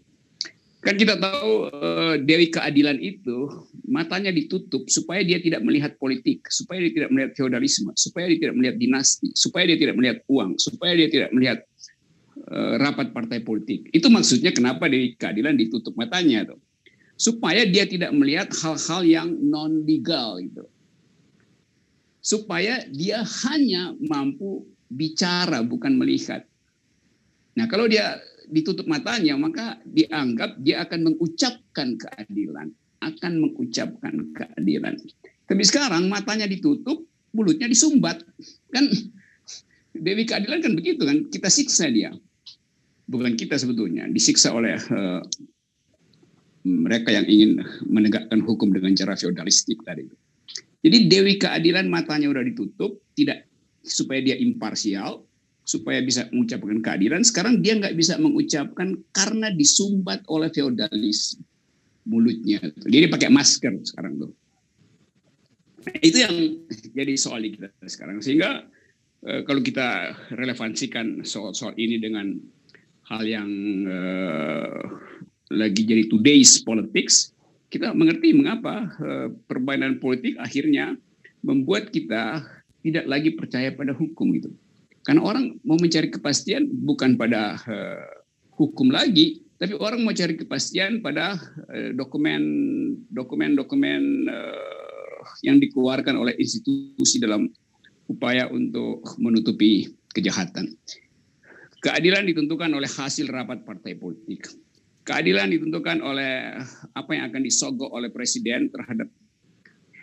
Kan 0.85 1.01
kita 1.01 1.17
tahu 1.17 1.73
uh, 1.73 2.13
Dewi 2.21 2.53
Keadilan 2.53 3.01
itu 3.01 3.49
matanya 3.89 4.29
ditutup 4.29 4.85
supaya 4.85 5.25
dia 5.25 5.41
tidak 5.41 5.65
melihat 5.65 5.97
politik, 5.97 6.45
supaya 6.53 6.85
dia 6.85 6.93
tidak 6.93 7.09
melihat 7.09 7.31
feodalisme, 7.33 7.89
supaya 7.97 8.29
dia 8.29 8.37
tidak 8.37 8.55
melihat 8.61 8.77
dinasti, 8.77 9.33
supaya 9.33 9.65
dia 9.65 9.81
tidak 9.81 9.97
melihat 9.97 10.17
uang, 10.29 10.61
supaya 10.61 10.93
dia 10.93 11.09
tidak 11.09 11.33
melihat 11.33 11.65
uh, 12.53 12.77
rapat 12.77 13.09
partai 13.17 13.41
politik. 13.41 13.89
Itu 13.89 14.13
maksudnya 14.13 14.53
kenapa 14.53 14.85
Dewi 14.85 15.17
Keadilan 15.17 15.57
ditutup 15.57 15.97
matanya 15.97 16.53
tuh. 16.53 16.61
Supaya 17.17 17.65
dia 17.65 17.89
tidak 17.89 18.13
melihat 18.13 18.53
hal-hal 18.53 19.01
yang 19.09 19.29
non 19.41 19.89
legal 19.89 20.37
gitu. 20.37 20.69
Supaya 22.21 22.85
dia 22.93 23.25
hanya 23.49 23.97
mampu 24.05 24.69
bicara 24.93 25.65
bukan 25.65 25.97
melihat. 25.97 26.45
Nah, 27.55 27.65
kalau 27.71 27.87
dia 27.87 28.19
ditutup 28.51 28.85
matanya, 28.85 29.33
maka 29.39 29.79
dianggap 29.87 30.59
dia 30.61 30.83
akan 30.85 31.11
mengucapkan 31.11 31.95
keadilan, 31.97 32.67
akan 33.01 33.33
mengucapkan 33.41 34.15
keadilan. 34.35 34.95
Tapi 35.45 35.63
sekarang 35.63 36.11
matanya 36.11 36.45
ditutup, 36.45 37.05
mulutnya 37.31 37.69
disumbat. 37.69 38.21
Kan 38.69 38.91
Dewi 39.95 40.27
keadilan 40.27 40.59
kan 40.59 40.73
begitu 40.75 41.07
kan, 41.07 41.17
kita 41.31 41.47
siksa 41.47 41.87
dia. 41.87 42.11
Bukan 43.05 43.37
kita 43.37 43.55
sebetulnya, 43.55 44.09
disiksa 44.09 44.49
oleh 44.51 44.75
uh, 44.91 45.21
mereka 46.65 47.13
yang 47.13 47.29
ingin 47.29 47.61
menegakkan 47.85 48.41
hukum 48.41 48.73
dengan 48.73 48.97
cara 48.97 49.13
feodalistik 49.13 49.85
tadi. 49.85 50.09
Jadi 50.81 50.97
Dewi 51.09 51.37
keadilan 51.37 51.85
matanya 51.87 52.29
udah 52.33 52.41
ditutup, 52.41 53.01
tidak 53.13 53.45
supaya 53.85 54.21
dia 54.25 54.35
imparsial, 54.37 55.21
supaya 55.65 55.99
bisa 56.05 56.29
mengucapkan 56.29 56.79
keadilan. 56.79 57.25
Sekarang 57.25 57.59
dia 57.59 57.73
nggak 57.75 57.97
bisa 57.97 58.21
mengucapkan 58.21 58.93
karena 59.09 59.49
disumbat 59.49 60.21
oleh 60.29 60.53
feodalis 60.53 61.41
mulutnya. 62.05 62.61
Jadi 62.61 62.95
dia 63.01 63.09
pakai 63.09 63.33
masker 63.33 63.73
sekarang 63.81 64.21
tuh. 64.21 64.31
Nah, 65.85 65.97
itu 66.01 66.17
yang 66.21 66.35
jadi 66.93 67.13
soal 67.17 67.41
kita 67.45 67.73
sekarang. 67.89 68.21
Sehingga 68.21 68.69
eh, 69.25 69.41
kalau 69.41 69.65
kita 69.65 70.13
relevansikan 70.37 71.25
soal-soal 71.25 71.73
ini 71.81 71.97
dengan 71.97 72.37
hal 73.09 73.25
yang 73.25 73.49
eh, 73.89 74.81
lagi 75.49 75.81
jadi 75.81 76.05
today's 76.09 76.61
politics, 76.61 77.33
kita 77.73 77.93
mengerti 77.97 78.37
mengapa 78.37 78.85
eh, 79.01 79.29
permainan 79.49 79.97
politik 79.97 80.37
akhirnya 80.37 80.93
membuat 81.41 81.89
kita 81.89 82.45
tidak 82.85 83.05
lagi 83.09 83.33
percaya 83.33 83.73
pada 83.73 83.97
hukum 83.97 84.29
gitu. 84.37 84.53
Karena 85.05 85.21
orang 85.21 85.61
mau 85.61 85.77
mencari 85.77 86.09
kepastian 86.09 86.65
bukan 86.65 87.13
pada 87.13 87.61
uh, 87.69 88.09
hukum 88.57 88.89
lagi, 88.89 89.45
tapi 89.55 89.71
orang 89.77 90.03
mau 90.03 90.11
cari 90.11 90.35
kepastian 90.35 90.99
pada 90.99 91.39
dokumen-dokumen 91.95 94.03
uh, 94.27 95.23
yang 95.47 95.63
dikeluarkan 95.63 96.19
oleh 96.19 96.35
institusi 96.35 97.23
dalam 97.23 97.47
upaya 98.11 98.51
untuk 98.51 99.15
menutupi 99.21 99.95
kejahatan. 100.11 100.75
Keadilan 101.79 102.25
ditentukan 102.25 102.73
oleh 102.73 102.89
hasil 102.89 103.29
rapat 103.29 103.63
partai 103.63 103.95
politik. 103.95 104.49
Keadilan 105.05 105.53
ditentukan 105.53 106.01
oleh 106.01 106.57
apa 106.97 107.13
yang 107.13 107.29
akan 107.29 107.45
disogok 107.45 107.93
oleh 107.93 108.09
presiden 108.09 108.73
terhadap 108.73 109.05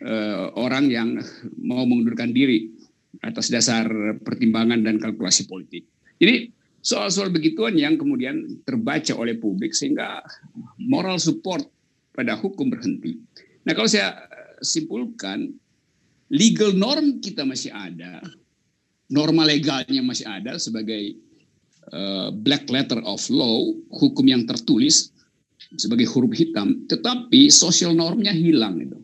uh, 0.06 0.54
orang 0.54 0.86
yang 0.86 1.18
mau 1.58 1.82
mengundurkan 1.82 2.30
diri 2.30 2.70
atas 3.22 3.48
dasar 3.48 3.86
pertimbangan 4.20 4.82
dan 4.82 4.98
kalkulasi 4.98 5.46
politik. 5.46 5.86
Jadi 6.18 6.50
soal-soal 6.82 7.30
begituan 7.30 7.78
yang 7.78 7.94
kemudian 7.94 8.62
terbaca 8.66 9.14
oleh 9.14 9.38
publik 9.38 9.70
sehingga 9.72 10.20
moral 10.82 11.22
support 11.22 11.62
pada 12.10 12.34
hukum 12.34 12.68
berhenti. 12.68 13.16
Nah 13.62 13.72
kalau 13.78 13.86
saya 13.86 14.18
simpulkan, 14.58 15.54
legal 16.34 16.74
norm 16.74 17.22
kita 17.22 17.46
masih 17.46 17.70
ada, 17.70 18.18
norma 19.06 19.46
legalnya 19.46 20.02
masih 20.02 20.26
ada 20.26 20.58
sebagai 20.58 21.14
uh, 21.94 22.34
black 22.34 22.66
letter 22.66 22.98
of 23.06 23.22
law, 23.30 23.70
hukum 23.94 24.26
yang 24.26 24.42
tertulis 24.50 25.14
sebagai 25.78 26.10
huruf 26.10 26.34
hitam, 26.34 26.84
tetapi 26.90 27.48
social 27.48 27.94
normnya 27.94 28.34
hilang 28.34 28.82
itu. 28.82 28.98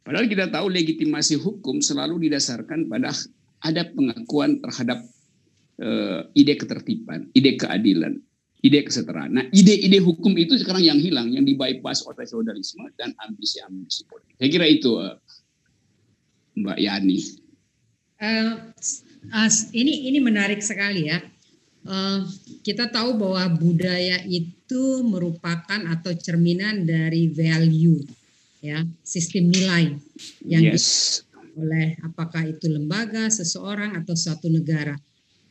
Padahal 0.00 0.26
kita 0.26 0.48
tahu 0.48 0.72
legitimasi 0.72 1.38
hukum 1.38 1.78
selalu 1.84 2.30
didasarkan 2.30 2.88
pada 2.88 3.12
ada 3.60 3.84
pengakuan 3.92 4.60
terhadap 4.60 5.04
uh, 5.80 6.24
ide 6.32 6.56
ketertiban, 6.56 7.28
ide 7.36 7.56
keadilan, 7.60 8.16
ide 8.60 8.80
kesetaraan. 8.84 9.32
Nah, 9.36 9.44
ide-ide 9.52 10.00
hukum 10.00 10.36
itu 10.36 10.56
sekarang 10.60 10.84
yang 10.84 11.00
hilang, 11.00 11.32
yang 11.32 11.44
dibypass 11.44 12.04
oleh 12.04 12.24
feudalisme 12.28 12.88
dan 12.96 13.16
ambisi-ambisi 13.20 14.04
politik. 14.08 14.36
Saya 14.36 14.50
kira 14.52 14.66
itu 14.68 15.00
uh, 15.00 15.16
Mbak 16.56 16.78
Yani. 16.80 17.18
Uh, 18.20 18.52
uh, 19.32 19.50
ini 19.72 20.12
ini 20.12 20.18
menarik 20.20 20.60
sekali 20.60 21.08
ya. 21.08 21.24
Uh, 21.80 22.28
kita 22.60 22.92
tahu 22.92 23.16
bahwa 23.16 23.56
budaya 23.56 24.20
itu 24.28 25.00
merupakan 25.00 25.80
atau 25.88 26.12
cerminan 26.12 26.84
dari 26.84 27.32
value 27.32 28.04
ya 28.60 28.84
sistem 29.00 29.48
nilai 29.48 29.96
yang 30.44 30.76
yes. 30.76 31.24
Oleh 31.60 32.00
apakah 32.00 32.48
itu 32.48 32.66
lembaga 32.72 33.28
seseorang 33.28 34.00
atau 34.00 34.16
suatu 34.16 34.48
negara. 34.48 34.96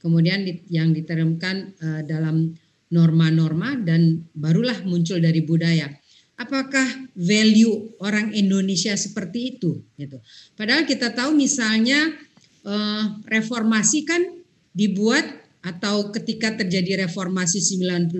Kemudian 0.01 0.43
di, 0.47 0.65
yang 0.73 0.89
diteremkan 0.89 1.75
uh, 1.77 2.01
dalam 2.07 2.57
norma-norma 2.89 3.77
dan 3.77 4.25
barulah 4.33 4.81
muncul 4.83 5.21
dari 5.21 5.45
budaya. 5.45 5.93
Apakah 6.39 7.13
value 7.13 7.99
orang 8.01 8.31
Indonesia 8.33 8.95
seperti 8.95 9.59
itu? 9.59 9.85
Gitu. 9.99 10.17
Padahal 10.55 10.87
kita 10.87 11.11
tahu 11.11 11.35
misalnya 11.35 12.15
uh, 12.63 13.19
reformasi 13.27 14.07
kan 14.07 14.23
dibuat 14.73 15.27
atau 15.59 16.09
ketika 16.15 16.55
terjadi 16.55 17.05
reformasi 17.05 17.59
98 17.59 18.15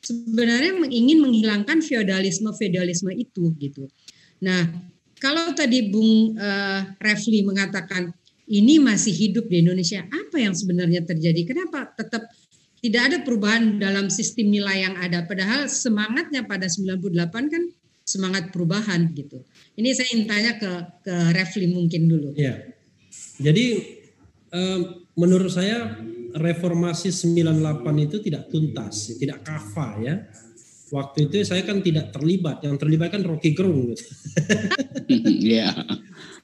sebenarnya 0.00 0.72
ingin 0.88 1.20
menghilangkan 1.20 1.84
feodalisme 1.84 2.54
feodalisme 2.56 3.12
itu 3.12 3.52
gitu. 3.60 3.90
Nah, 4.40 4.89
kalau 5.20 5.52
tadi 5.52 5.92
Bung 5.92 6.34
uh, 6.40 6.80
Refli 6.96 7.44
mengatakan 7.44 8.08
ini 8.50 8.82
masih 8.82 9.14
hidup 9.14 9.46
di 9.46 9.62
Indonesia, 9.62 10.02
apa 10.10 10.42
yang 10.42 10.56
sebenarnya 10.56 11.06
terjadi? 11.06 11.46
Kenapa 11.46 11.92
tetap 11.94 12.26
tidak 12.80 13.02
ada 13.12 13.18
perubahan 13.22 13.78
dalam 13.78 14.10
sistem 14.10 14.50
nilai 14.50 14.90
yang 14.90 14.98
ada? 14.98 15.22
Padahal 15.22 15.70
semangatnya 15.70 16.48
pada 16.48 16.66
98 16.66 17.52
kan 17.52 17.62
semangat 18.02 18.50
perubahan 18.50 19.14
gitu. 19.14 19.46
Ini 19.78 19.88
saya 19.94 20.08
ingin 20.10 20.26
tanya 20.26 20.52
ke 20.58 20.70
ke 21.06 21.14
Refli 21.30 21.70
mungkin 21.70 22.10
dulu. 22.10 22.34
Ya. 22.34 22.58
Jadi 23.38 23.86
um, 24.50 25.06
menurut 25.14 25.54
saya 25.54 25.94
reformasi 26.34 27.14
98 27.14 28.06
itu 28.06 28.16
tidak 28.18 28.50
tuntas, 28.50 29.14
tidak 29.14 29.46
kafa 29.46 29.88
ya. 30.02 30.14
Waktu 30.90 31.30
itu 31.30 31.46
saya 31.46 31.62
kan 31.62 31.78
tidak 31.78 32.10
terlibat, 32.10 32.66
yang 32.66 32.74
terlibat 32.74 33.14
kan 33.14 33.22
Rocky 33.22 33.54
Gerung. 33.54 33.94
Gitu. 33.94 34.04
Iya. 35.50 35.74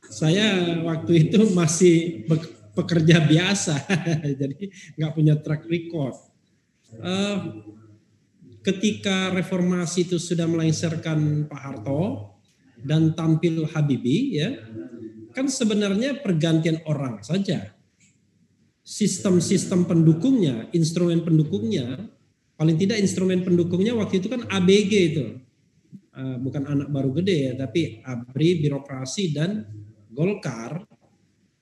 saya 0.06 0.78
waktu 0.82 1.28
itu 1.30 1.50
masih 1.54 2.26
pekerja 2.74 3.22
biasa, 3.22 3.74
jadi 4.42 4.70
nggak 4.98 5.12
punya 5.14 5.34
track 5.38 5.66
record. 5.70 6.14
Uh, 6.98 7.62
ketika 8.62 9.30
reformasi 9.34 10.06
itu 10.06 10.18
sudah 10.18 10.46
melengsarkan 10.50 11.50
Pak 11.50 11.60
Harto 11.62 12.34
dan 12.82 13.14
tampil 13.14 13.66
Habibie, 13.70 14.38
ya, 14.38 14.50
kan 15.34 15.46
sebenarnya 15.50 16.22
pergantian 16.22 16.82
orang 16.86 17.22
saja 17.22 17.76
sistem-sistem 18.86 19.82
pendukungnya, 19.82 20.70
instrumen 20.70 21.26
pendukungnya, 21.26 22.06
paling 22.56 22.76
tidak 22.80 22.98
instrumen 23.00 23.44
pendukungnya 23.44 23.92
waktu 23.96 24.20
itu 24.20 24.28
kan 24.32 24.44
ABG 24.48 24.92
itu. 25.14 25.26
Uh, 26.16 26.40
bukan 26.40 26.64
anak 26.64 26.88
baru 26.88 27.12
gede 27.20 27.36
ya, 27.36 27.52
tapi 27.60 28.00
ABRI, 28.00 28.64
birokrasi 28.64 29.36
dan 29.36 29.68
Golkar 30.08 30.80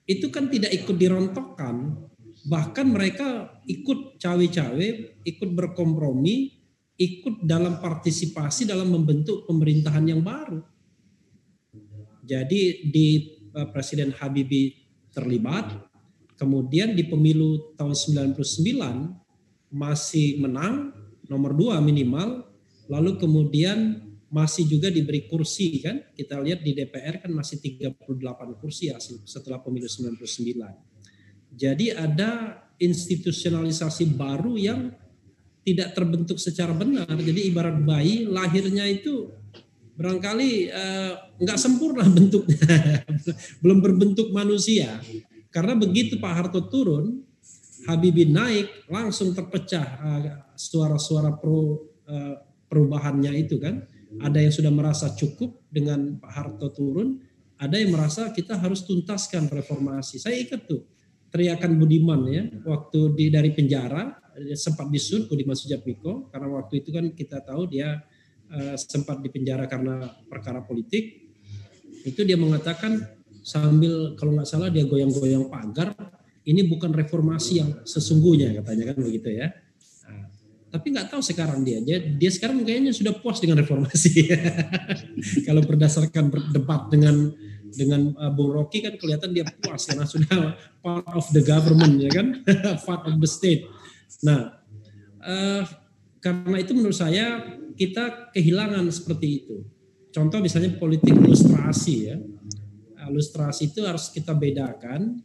itu 0.06 0.30
kan 0.30 0.46
tidak 0.46 0.70
ikut 0.70 0.94
dirontokkan, 0.94 1.98
bahkan 2.46 2.86
mereka 2.86 3.58
ikut 3.66 4.22
cawe-cawe, 4.22 4.86
ikut 5.26 5.50
berkompromi, 5.58 6.54
ikut 6.94 7.42
dalam 7.42 7.82
partisipasi 7.82 8.70
dalam 8.70 8.94
membentuk 8.94 9.42
pemerintahan 9.50 10.06
yang 10.06 10.22
baru. 10.22 10.62
Jadi 12.22 12.86
di 12.94 13.08
uh, 13.58 13.66
Presiden 13.74 14.14
Habibie 14.14 14.70
terlibat, 15.10 15.74
Kemudian 16.34 16.98
di 16.98 17.06
pemilu 17.06 17.78
tahun 17.78 17.94
99 17.94 19.23
masih 19.74 20.38
menang 20.38 20.94
nomor 21.26 21.50
dua 21.50 21.82
minimal, 21.82 22.46
lalu 22.86 23.18
kemudian 23.18 24.06
masih 24.30 24.70
juga 24.70 24.86
diberi 24.94 25.26
kursi 25.26 25.82
kan. 25.82 25.98
Kita 26.14 26.38
lihat 26.38 26.62
di 26.62 26.78
DPR 26.78 27.26
kan 27.26 27.34
masih 27.34 27.58
38 27.58 27.98
kursi 28.62 28.94
ya 28.94 29.02
setelah 29.02 29.58
pemilu 29.58 29.90
99. 29.90 30.22
Jadi 31.54 31.90
ada 31.90 32.62
institusionalisasi 32.78 34.14
baru 34.14 34.54
yang 34.54 34.94
tidak 35.64 35.96
terbentuk 35.96 36.38
secara 36.38 36.70
benar. 36.76 37.10
Jadi 37.10 37.50
ibarat 37.50 37.78
bayi 37.82 38.28
lahirnya 38.28 38.84
itu 38.86 39.32
barangkali 39.94 40.50
uh, 40.70 41.12
nggak 41.40 41.58
sempurna 41.58 42.04
bentuknya, 42.16 43.02
belum 43.64 43.78
berbentuk 43.80 44.28
manusia. 44.30 45.00
Karena 45.48 45.78
begitu 45.78 46.18
Pak 46.18 46.32
Harto 46.34 46.66
turun, 46.66 47.23
Habibie 47.84 48.28
naik, 48.28 48.88
langsung 48.88 49.36
terpecah 49.36 50.00
suara-suara 50.56 51.34
uh, 51.34 51.36
pro 51.36 51.56
uh, 52.08 52.34
perubahannya 52.68 53.32
itu 53.36 53.60
kan. 53.60 53.84
Ada 54.14 54.46
yang 54.46 54.54
sudah 54.54 54.70
merasa 54.70 55.10
cukup 55.18 55.66
dengan 55.66 56.14
Pak 56.22 56.30
Harto 56.30 56.70
turun, 56.70 57.18
ada 57.58 57.74
yang 57.74 57.90
merasa 57.90 58.30
kita 58.30 58.54
harus 58.62 58.86
tuntaskan 58.86 59.50
reformasi. 59.50 60.22
Saya 60.22 60.38
ikut 60.38 60.70
tuh 60.70 60.86
teriakan 61.34 61.82
Budiman 61.82 62.22
ya 62.30 62.46
waktu 62.62 63.10
di 63.18 63.26
dari 63.26 63.50
penjara 63.50 64.22
sempat 64.54 64.86
disud 64.86 65.26
Budiman 65.26 65.58
Sujatmiko 65.58 66.30
karena 66.30 66.46
waktu 66.46 66.82
itu 66.82 66.94
kan 66.94 67.10
kita 67.10 67.42
tahu 67.42 67.66
dia 67.66 68.06
uh, 68.54 68.78
sempat 68.78 69.18
dipenjara 69.18 69.66
karena 69.66 70.14
perkara 70.30 70.62
politik 70.62 71.26
itu 72.06 72.20
dia 72.22 72.38
mengatakan 72.38 73.02
sambil 73.42 74.14
kalau 74.14 74.38
nggak 74.38 74.46
salah 74.46 74.70
dia 74.70 74.86
goyang-goyang 74.86 75.50
pagar 75.50 75.90
ini 76.44 76.60
bukan 76.68 76.92
reformasi 76.92 77.52
yang 77.60 77.70
sesungguhnya 77.88 78.60
katanya 78.60 78.92
kan 78.92 78.98
begitu 79.00 79.32
ya. 79.32 79.48
Nah, 80.04 80.28
tapi 80.68 80.92
nggak 80.92 81.08
tahu 81.08 81.24
sekarang 81.24 81.64
dia. 81.64 81.80
Dia 81.80 81.98
dia 82.04 82.30
sekarang 82.30 82.60
kayaknya 82.60 82.92
sudah 82.92 83.16
puas 83.16 83.40
dengan 83.40 83.64
reformasi. 83.64 84.28
Kalau 85.48 85.64
berdasarkan 85.64 86.28
berdebat 86.28 86.92
dengan 86.92 87.32
dengan 87.74 88.12
uh, 88.14 88.30
Bung 88.30 88.54
Rocky 88.54 88.84
kan 88.84 88.94
kelihatan 89.00 89.34
dia 89.34 89.48
puas 89.48 89.88
karena 89.88 90.06
sudah 90.06 90.54
part 90.84 91.08
of 91.16 91.26
the 91.32 91.42
government 91.42 91.98
ya 91.98 92.10
kan? 92.12 92.44
Part 92.86 93.08
of 93.08 93.18
the 93.18 93.26
state. 93.26 93.66
Nah, 94.22 94.60
uh, 95.24 95.64
karena 96.20 96.56
itu 96.60 96.76
menurut 96.76 96.94
saya 96.94 97.40
kita 97.74 98.30
kehilangan 98.30 98.86
seperti 98.92 99.28
itu. 99.42 99.56
Contoh 100.14 100.38
misalnya 100.38 100.78
politik 100.78 101.10
ilustrasi 101.10 101.96
ya. 102.06 102.16
Ilustrasi 103.04 103.74
itu 103.74 103.82
harus 103.84 104.08
kita 104.08 104.32
bedakan 104.32 105.18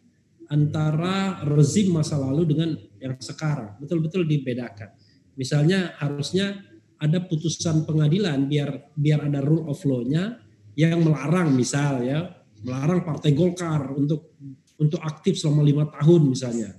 antara 0.50 1.46
rezim 1.46 1.94
masa 1.94 2.18
lalu 2.18 2.50
dengan 2.50 2.74
yang 2.98 3.15
sekarang. 3.22 3.77
Betul-betul 3.77 4.25
dibedakan. 4.25 4.91
Misalnya 5.38 5.96
harusnya 6.01 6.60
ada 7.00 7.24
putusan 7.24 7.88
pengadilan 7.88 8.50
biar 8.50 8.91
biar 8.91 9.29
ada 9.32 9.39
rule 9.39 9.72
of 9.72 9.79
law-nya 9.88 10.41
yang 10.75 11.00
melarang 11.00 11.56
misal 11.56 12.03
ya, 12.03 12.27
melarang 12.65 13.06
Partai 13.06 13.32
Golkar 13.32 13.96
untuk 13.96 14.36
untuk 14.79 15.00
aktif 15.00 15.39
selama 15.39 15.63
lima 15.63 15.86
tahun 15.88 16.34
misalnya 16.34 16.75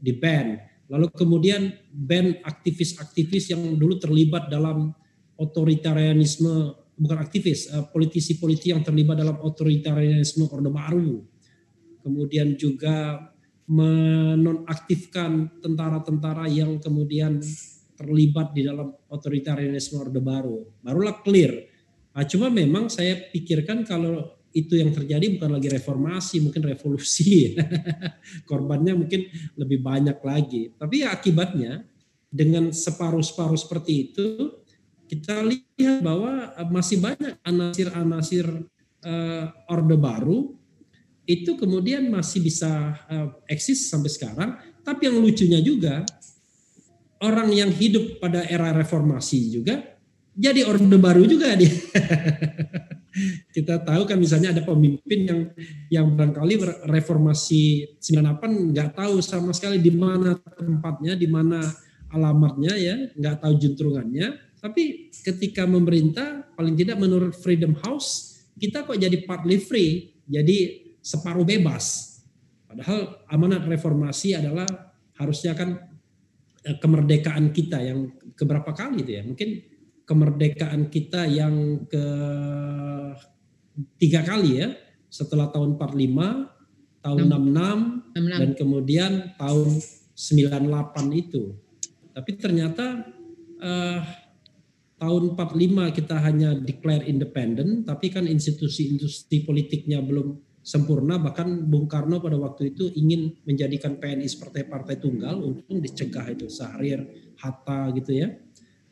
di 0.00 0.16
ban 0.16 0.70
Lalu 0.90 1.06
kemudian 1.14 1.70
band 1.94 2.42
aktivis-aktivis 2.42 3.54
yang 3.54 3.78
dulu 3.78 3.94
terlibat 4.02 4.50
dalam 4.50 4.90
otoritarianisme, 5.38 6.74
bukan 6.98 7.18
aktivis, 7.22 7.70
eh, 7.70 7.86
politisi-politisi 7.94 8.74
yang 8.74 8.82
terlibat 8.82 9.22
dalam 9.22 9.38
otoritarianisme 9.38 10.50
Orde 10.50 10.70
Baru. 10.74 11.22
Kemudian 12.00 12.56
juga 12.56 13.28
menonaktifkan 13.70 15.62
tentara-tentara 15.62 16.50
yang 16.50 16.82
kemudian 16.82 17.38
terlibat 17.94 18.50
di 18.50 18.66
dalam 18.66 18.90
otoritarianisme 19.06 20.00
Orde 20.00 20.18
Baru. 20.18 20.66
Barulah 20.82 21.22
clear. 21.22 21.54
Nah, 22.10 22.26
cuma 22.26 22.50
memang 22.50 22.90
saya 22.90 23.14
pikirkan 23.30 23.86
kalau 23.86 24.40
itu 24.50 24.74
yang 24.74 24.90
terjadi 24.90 25.38
bukan 25.38 25.54
lagi 25.54 25.70
reformasi, 25.70 26.42
mungkin 26.42 26.66
revolusi. 26.66 27.54
Korbannya 28.50 28.98
mungkin 28.98 29.30
lebih 29.54 29.78
banyak 29.78 30.18
lagi. 30.18 30.74
Tapi 30.74 31.06
ya 31.06 31.14
akibatnya 31.14 31.86
dengan 32.26 32.74
separuh-separuh 32.74 33.54
seperti 33.54 34.10
itu, 34.10 34.58
kita 35.06 35.46
lihat 35.46 36.02
bahwa 36.02 36.54
masih 36.70 36.98
banyak 36.98 37.38
anasir-anasir 37.46 38.46
uh, 39.06 39.46
Orde 39.70 39.94
Baru 39.94 40.59
itu 41.30 41.54
kemudian 41.54 42.10
masih 42.10 42.42
bisa 42.42 42.98
uh, 43.06 43.38
eksis 43.46 43.86
sampai 43.86 44.10
sekarang. 44.10 44.50
Tapi 44.82 45.06
yang 45.06 45.22
lucunya 45.22 45.62
juga, 45.62 46.02
orang 47.22 47.54
yang 47.54 47.70
hidup 47.70 48.18
pada 48.18 48.42
era 48.50 48.74
reformasi 48.74 49.54
juga 49.54 49.90
jadi 50.40 50.64
Orde 50.64 50.96
Baru 50.96 51.28
juga 51.28 51.52
dia. 51.52 51.68
kita 53.56 53.82
tahu 53.82 54.06
kan 54.06 54.16
misalnya 54.16 54.54
ada 54.54 54.62
pemimpin 54.62 55.26
yang 55.26 55.40
yang 55.90 56.06
barangkali 56.14 56.86
reformasi 56.86 57.92
98 58.00 58.72
nggak 58.72 58.90
tahu 58.94 59.18
sama 59.20 59.52
sekali 59.52 59.82
di 59.82 59.92
mana 59.92 60.38
tempatnya, 60.38 61.18
di 61.18 61.28
mana 61.28 61.60
alamatnya 62.08 62.72
ya, 62.78 62.96
nggak 63.12 63.44
tahu 63.44 63.52
juntrungannya. 63.58 64.56
Tapi 64.64 65.12
ketika 65.12 65.68
memerintah, 65.68 66.56
paling 66.56 66.76
tidak 66.76 66.96
menurut 66.96 67.36
Freedom 67.36 67.76
House, 67.84 68.40
kita 68.56 68.88
kok 68.88 68.96
jadi 68.96 69.24
partly 69.28 69.60
free, 69.60 70.16
jadi 70.24 70.88
separuh 71.00 71.44
bebas. 71.44 72.16
Padahal 72.68 73.24
amanat 73.26 73.66
reformasi 73.66 74.36
adalah 74.38 74.68
harusnya 75.18 75.52
kan 75.58 75.76
eh, 76.64 76.76
kemerdekaan 76.78 77.50
kita 77.50 77.82
yang 77.82 78.14
keberapa 78.36 78.70
kali 78.72 79.02
itu 79.02 79.12
ya, 79.18 79.22
mungkin 79.26 79.50
kemerdekaan 80.06 80.88
kita 80.88 81.26
yang 81.26 81.86
ke 81.86 82.04
tiga 83.96 84.22
kali 84.22 84.60
ya 84.60 84.68
setelah 85.10 85.50
tahun 85.50 85.78
45 85.78 86.50
tahun 87.00 87.26
66, 87.32 88.12
66 88.12 88.40
dan 88.40 88.50
kemudian 88.54 89.12
tahun 89.40 89.68
98 90.14 91.22
itu. 91.22 91.56
Tapi 92.12 92.30
ternyata 92.36 93.06
uh, 93.62 94.00
tahun 95.00 95.32
45 95.32 95.96
kita 95.96 96.16
hanya 96.20 96.52
declare 96.52 97.08
independent 97.08 97.88
tapi 97.88 98.12
kan 98.12 98.28
institusi-institusi 98.28 99.48
politiknya 99.48 100.04
belum 100.04 100.36
sempurna 100.70 101.18
bahkan 101.18 101.66
Bung 101.66 101.90
Karno 101.90 102.22
pada 102.22 102.38
waktu 102.38 102.70
itu 102.70 102.94
ingin 102.94 103.34
menjadikan 103.42 103.98
PNI 103.98 104.30
seperti 104.30 104.70
partai 104.70 105.02
tunggal 105.02 105.42
untuk 105.42 105.82
dicegah 105.82 106.30
itu 106.30 106.46
Sahrir 106.46 107.34
Hatta 107.42 107.90
gitu 107.90 108.14
ya 108.14 108.30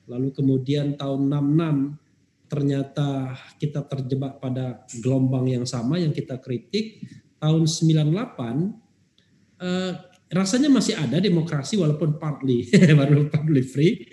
Lalu 0.09 0.33
kemudian 0.33 0.97
tahun 0.97 1.29
66 1.29 2.49
ternyata 2.49 3.37
kita 3.61 3.85
terjebak 3.85 4.41
pada 4.41 4.88
gelombang 5.05 5.53
yang 5.53 5.69
sama 5.69 6.01
yang 6.01 6.17
kita 6.17 6.41
kritik. 6.41 7.05
Tahun 7.38 7.69
98 7.69 9.61
eh, 9.62 9.93
rasanya 10.33 10.73
masih 10.73 10.97
ada 10.97 11.21
demokrasi 11.21 11.77
walaupun 11.77 12.17
partly 12.17 12.67
baru 12.99 13.29
partly 13.29 13.62
free. 13.62 14.09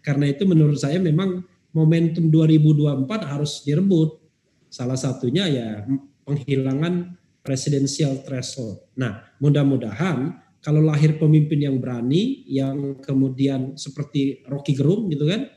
Karena 0.00 0.30
itu 0.30 0.46
menurut 0.46 0.78
saya 0.78 1.02
memang 1.02 1.42
momentum 1.74 2.30
2024 2.30 3.26
harus 3.26 3.66
direbut. 3.66 4.22
Salah 4.72 4.96
satunya 4.96 5.50
ya 5.50 5.84
penghilangan 6.26 7.18
presidensial 7.42 8.22
threshold. 8.22 8.86
Nah, 8.94 9.34
mudah-mudahan 9.42 10.42
kalau 10.62 10.78
lahir 10.78 11.18
pemimpin 11.18 11.58
yang 11.58 11.82
berani, 11.82 12.46
yang 12.46 13.02
kemudian 13.02 13.74
seperti 13.74 14.46
Rocky 14.46 14.78
Gerung 14.78 15.10
gitu 15.10 15.26
kan, 15.26 15.50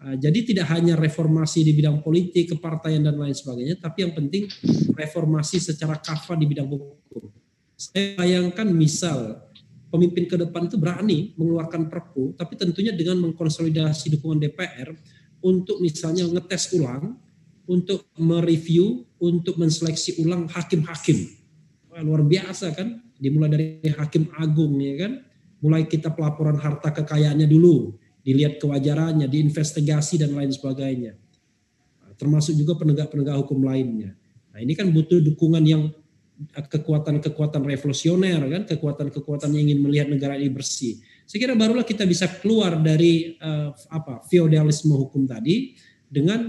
uh, 0.00 0.16
jadi 0.16 0.40
tidak 0.40 0.66
hanya 0.72 0.96
reformasi 0.96 1.60
di 1.60 1.76
bidang 1.76 2.00
politik, 2.00 2.56
kepartaian 2.56 3.04
dan 3.04 3.20
lain 3.20 3.36
sebagainya, 3.36 3.76
tapi 3.76 4.08
yang 4.08 4.16
penting 4.16 4.48
reformasi 4.96 5.60
secara 5.60 6.00
kafa 6.00 6.32
di 6.40 6.48
bidang 6.48 6.64
hukum. 6.64 7.28
Saya 7.76 8.16
bayangkan 8.16 8.66
misal 8.72 9.48
pemimpin 9.92 10.28
ke 10.28 10.36
depan 10.40 10.68
itu 10.68 10.76
berani 10.80 11.36
mengeluarkan 11.36 11.92
perpu, 11.92 12.32
tapi 12.36 12.56
tentunya 12.56 12.96
dengan 12.96 13.20
mengkonsolidasi 13.28 14.16
dukungan 14.16 14.40
DPR 14.48 14.96
untuk 15.44 15.80
misalnya 15.84 16.24
ngetes 16.28 16.72
ulang, 16.76 17.16
untuk 17.68 18.08
mereview, 18.16 19.04
untuk 19.18 19.58
menseleksi 19.58 20.22
ulang 20.22 20.46
hakim-hakim. 20.48 21.34
Luar 21.98 22.22
biasa 22.22 22.70
kan? 22.72 23.08
dimulai 23.18 23.50
dari 23.50 23.66
hakim 23.98 24.30
agung 24.38 24.78
ya 24.78 24.94
kan? 25.06 25.12
Mulai 25.58 25.90
kita 25.90 26.14
pelaporan 26.14 26.54
harta 26.54 26.94
kekayaannya 26.94 27.50
dulu 27.50 27.98
dilihat 28.22 28.62
kewajarannya 28.62 29.26
diinvestigasi 29.26 30.22
dan 30.22 30.38
lain 30.38 30.54
sebagainya. 30.54 31.18
Nah, 31.98 32.14
termasuk 32.14 32.54
juga 32.54 32.78
penegak-penegak 32.78 33.36
hukum 33.42 33.66
lainnya. 33.66 34.14
Nah 34.54 34.58
ini 34.62 34.78
kan 34.78 34.86
butuh 34.94 35.18
dukungan 35.18 35.62
yang 35.66 35.90
eh, 36.54 36.66
kekuatan-kekuatan 36.70 37.66
revolusioner 37.66 38.38
kan? 38.38 38.62
Kekuatan-kekuatan 38.70 39.50
yang 39.58 39.62
ingin 39.66 39.78
melihat 39.82 40.06
negara 40.06 40.38
ini 40.38 40.54
bersih. 40.54 41.02
Saya 41.26 41.38
kira 41.42 41.54
barulah 41.58 41.84
kita 41.84 42.08
bisa 42.08 42.24
keluar 42.40 42.80
dari 42.80 43.36
uh, 43.36 43.68
apa 43.92 44.24
feodalisme 44.32 44.96
hukum 44.96 45.28
tadi 45.28 45.76
dengan 46.08 46.48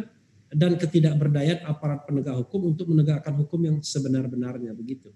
dan 0.50 0.78
ketidakberdayaan 0.82 1.66
aparat 1.70 2.06
penegak 2.10 2.34
hukum 2.42 2.74
untuk 2.74 2.90
menegakkan 2.90 3.38
hukum 3.38 3.60
yang 3.62 3.78
sebenar-benarnya 3.86 4.74
begitu. 4.74 5.14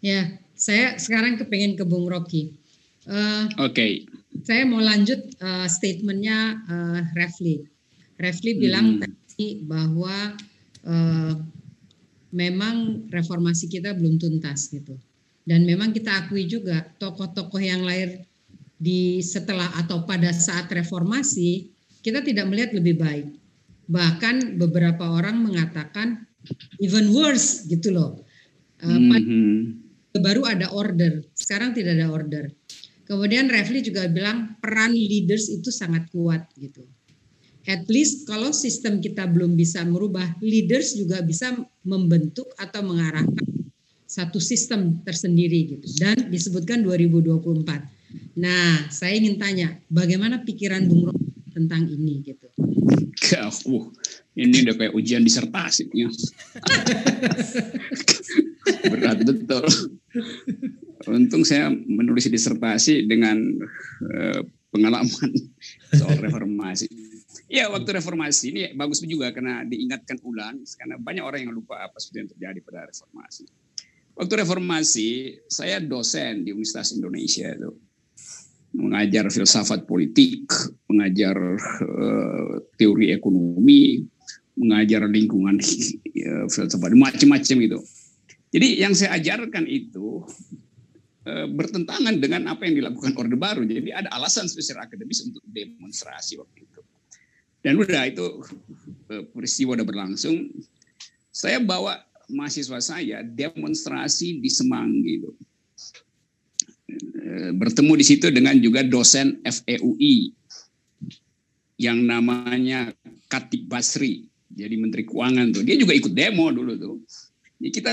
Ya, 0.00 0.38
saya 0.54 0.96
sekarang 0.96 1.36
kepengen 1.36 1.76
ke 1.76 1.84
Bung 1.84 2.06
Rocky. 2.06 2.56
Uh, 3.04 3.50
Oke. 3.60 3.74
Okay. 3.74 3.92
Saya 4.46 4.62
mau 4.64 4.80
lanjut 4.80 5.18
uh, 5.42 5.66
statementnya 5.66 6.62
uh, 6.70 7.00
Refli. 7.18 7.66
Refli 8.16 8.56
hmm. 8.56 8.60
bilang 8.60 8.86
tadi 9.02 9.60
bahwa 9.66 10.38
uh, 10.86 11.34
memang 12.30 13.08
reformasi 13.10 13.66
kita 13.66 13.92
belum 13.98 14.22
tuntas 14.22 14.70
gitu. 14.70 14.94
Dan 15.42 15.66
memang 15.66 15.90
kita 15.90 16.24
akui 16.24 16.46
juga 16.46 16.86
tokoh-tokoh 17.02 17.58
yang 17.58 17.82
lahir 17.82 18.22
di 18.80 19.18
setelah 19.20 19.66
atau 19.76 20.06
pada 20.06 20.30
saat 20.32 20.70
reformasi 20.70 21.68
kita 22.00 22.24
tidak 22.24 22.48
melihat 22.48 22.70
lebih 22.72 22.96
baik. 22.96 23.39
Bahkan 23.90 24.54
beberapa 24.54 25.10
orang 25.10 25.42
mengatakan 25.42 26.22
even 26.78 27.10
worse 27.10 27.66
gitu 27.66 27.90
loh. 27.90 28.22
Mm 28.80 29.10
-hmm. 29.10 29.54
Baru 30.22 30.46
ada 30.46 30.70
order, 30.70 31.26
sekarang 31.34 31.74
tidak 31.74 31.98
ada 31.98 32.08
order. 32.10 32.44
Kemudian 33.06 33.50
Refli 33.50 33.82
juga 33.82 34.06
bilang 34.06 34.54
peran 34.62 34.94
leaders 34.94 35.50
itu 35.50 35.74
sangat 35.74 36.06
kuat 36.14 36.46
gitu. 36.54 36.86
At 37.66 37.90
least 37.90 38.24
kalau 38.24 38.54
sistem 38.54 39.02
kita 39.02 39.26
belum 39.26 39.58
bisa 39.58 39.82
merubah, 39.82 40.38
leaders 40.38 40.94
juga 40.94 41.20
bisa 41.20 41.52
membentuk 41.82 42.50
atau 42.56 42.80
mengarahkan 42.86 43.46
satu 44.06 44.38
sistem 44.38 45.02
tersendiri 45.02 45.76
gitu. 45.76 45.86
Dan 45.98 46.30
disebutkan 46.30 46.86
2024 46.86 48.00
Nah, 48.40 48.88
saya 48.90 49.18
ingin 49.18 49.36
tanya, 49.38 49.68
bagaimana 49.90 50.42
pikiran 50.42 50.86
Bung 50.86 51.12
tentang 51.50 51.86
ini 51.90 52.22
gitu? 52.24 52.48
Uh, 53.66 53.86
ini 54.38 54.64
udah 54.66 54.74
kayak 54.74 54.94
ujian 54.96 55.22
disertasi 55.22 55.90
ya. 55.92 56.08
Berat 58.90 59.18
betul. 59.26 59.64
Untung 61.10 61.42
saya 61.42 61.70
menulis 61.70 62.30
disertasi 62.30 63.06
dengan 63.06 63.38
uh, 64.06 64.40
pengalaman 64.70 65.30
soal 65.94 66.16
reformasi. 66.22 66.86
Ya 67.50 67.66
waktu 67.66 67.98
reformasi 67.98 68.44
ini 68.54 68.62
bagus 68.78 69.02
juga 69.02 69.34
karena 69.34 69.66
diingatkan 69.66 70.22
ulang 70.22 70.62
karena 70.78 70.94
banyak 71.02 71.24
orang 71.26 71.40
yang 71.46 71.54
lupa 71.54 71.82
apa 71.82 71.98
yang 72.14 72.30
terjadi 72.30 72.58
pada 72.62 72.86
reformasi. 72.86 73.44
Waktu 74.14 74.34
reformasi 74.46 75.08
saya 75.50 75.82
dosen 75.82 76.46
di 76.46 76.54
Universitas 76.54 76.94
Indonesia 76.94 77.50
itu 77.50 77.89
mengajar 78.70 79.26
filsafat 79.30 79.84
politik, 79.86 80.46
mengajar 80.86 81.34
uh, 81.82 82.62
teori 82.78 83.10
ekonomi, 83.10 84.06
mengajar 84.54 85.06
lingkungan 85.10 85.58
uh, 85.58 86.46
filsafat 86.52 86.94
macam-macam 86.94 87.58
itu. 87.66 87.78
Jadi 88.50 88.82
yang 88.82 88.94
saya 88.94 89.18
ajarkan 89.18 89.66
itu 89.66 90.22
uh, 91.26 91.46
bertentangan 91.50 92.18
dengan 92.18 92.50
apa 92.50 92.66
yang 92.66 92.78
dilakukan 92.82 93.14
Orde 93.18 93.38
Baru. 93.38 93.62
Jadi 93.66 93.90
ada 93.90 94.10
alasan 94.14 94.46
secara 94.46 94.86
akademis 94.86 95.26
untuk 95.26 95.42
demonstrasi 95.50 96.38
waktu 96.38 96.66
itu. 96.66 96.80
Dan 97.60 97.76
udah 97.76 98.02
itu 98.06 98.26
uh, 99.10 99.24
peristiwa 99.34 99.78
udah 99.78 99.86
berlangsung. 99.86 100.50
Saya 101.30 101.62
bawa 101.62 102.02
mahasiswa 102.30 102.78
saya 102.78 103.22
demonstrasi 103.26 104.38
di 104.38 104.50
Semanggi 104.50 105.22
itu 105.22 105.30
bertemu 107.54 107.92
di 107.94 108.04
situ 108.04 108.26
dengan 108.34 108.58
juga 108.58 108.82
dosen 108.82 109.38
FEUI 109.44 110.34
yang 111.80 112.04
namanya 112.04 112.92
Katib 113.30 113.70
Basri, 113.70 114.28
jadi 114.52 114.74
Menteri 114.76 115.08
Keuangan 115.08 115.54
tuh. 115.54 115.62
Dia 115.64 115.80
juga 115.80 115.96
ikut 115.96 116.12
demo 116.12 116.52
dulu 116.52 116.72
tuh. 116.76 116.96
Jadi 117.56 117.70
kita 117.72 117.92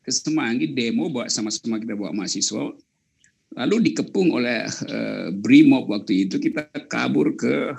ke 0.00 0.10
Semanggi 0.10 0.72
demo 0.72 1.06
bawa 1.06 1.30
sama-sama 1.30 1.78
kita 1.78 1.94
bawa 1.94 2.10
mahasiswa. 2.10 2.74
Lalu 3.50 3.76
dikepung 3.90 4.34
oleh 4.34 4.66
uh, 4.66 5.28
Brimob 5.34 5.90
waktu 5.90 6.26
itu 6.26 6.38
kita 6.38 6.70
kabur 6.86 7.34
ke 7.34 7.74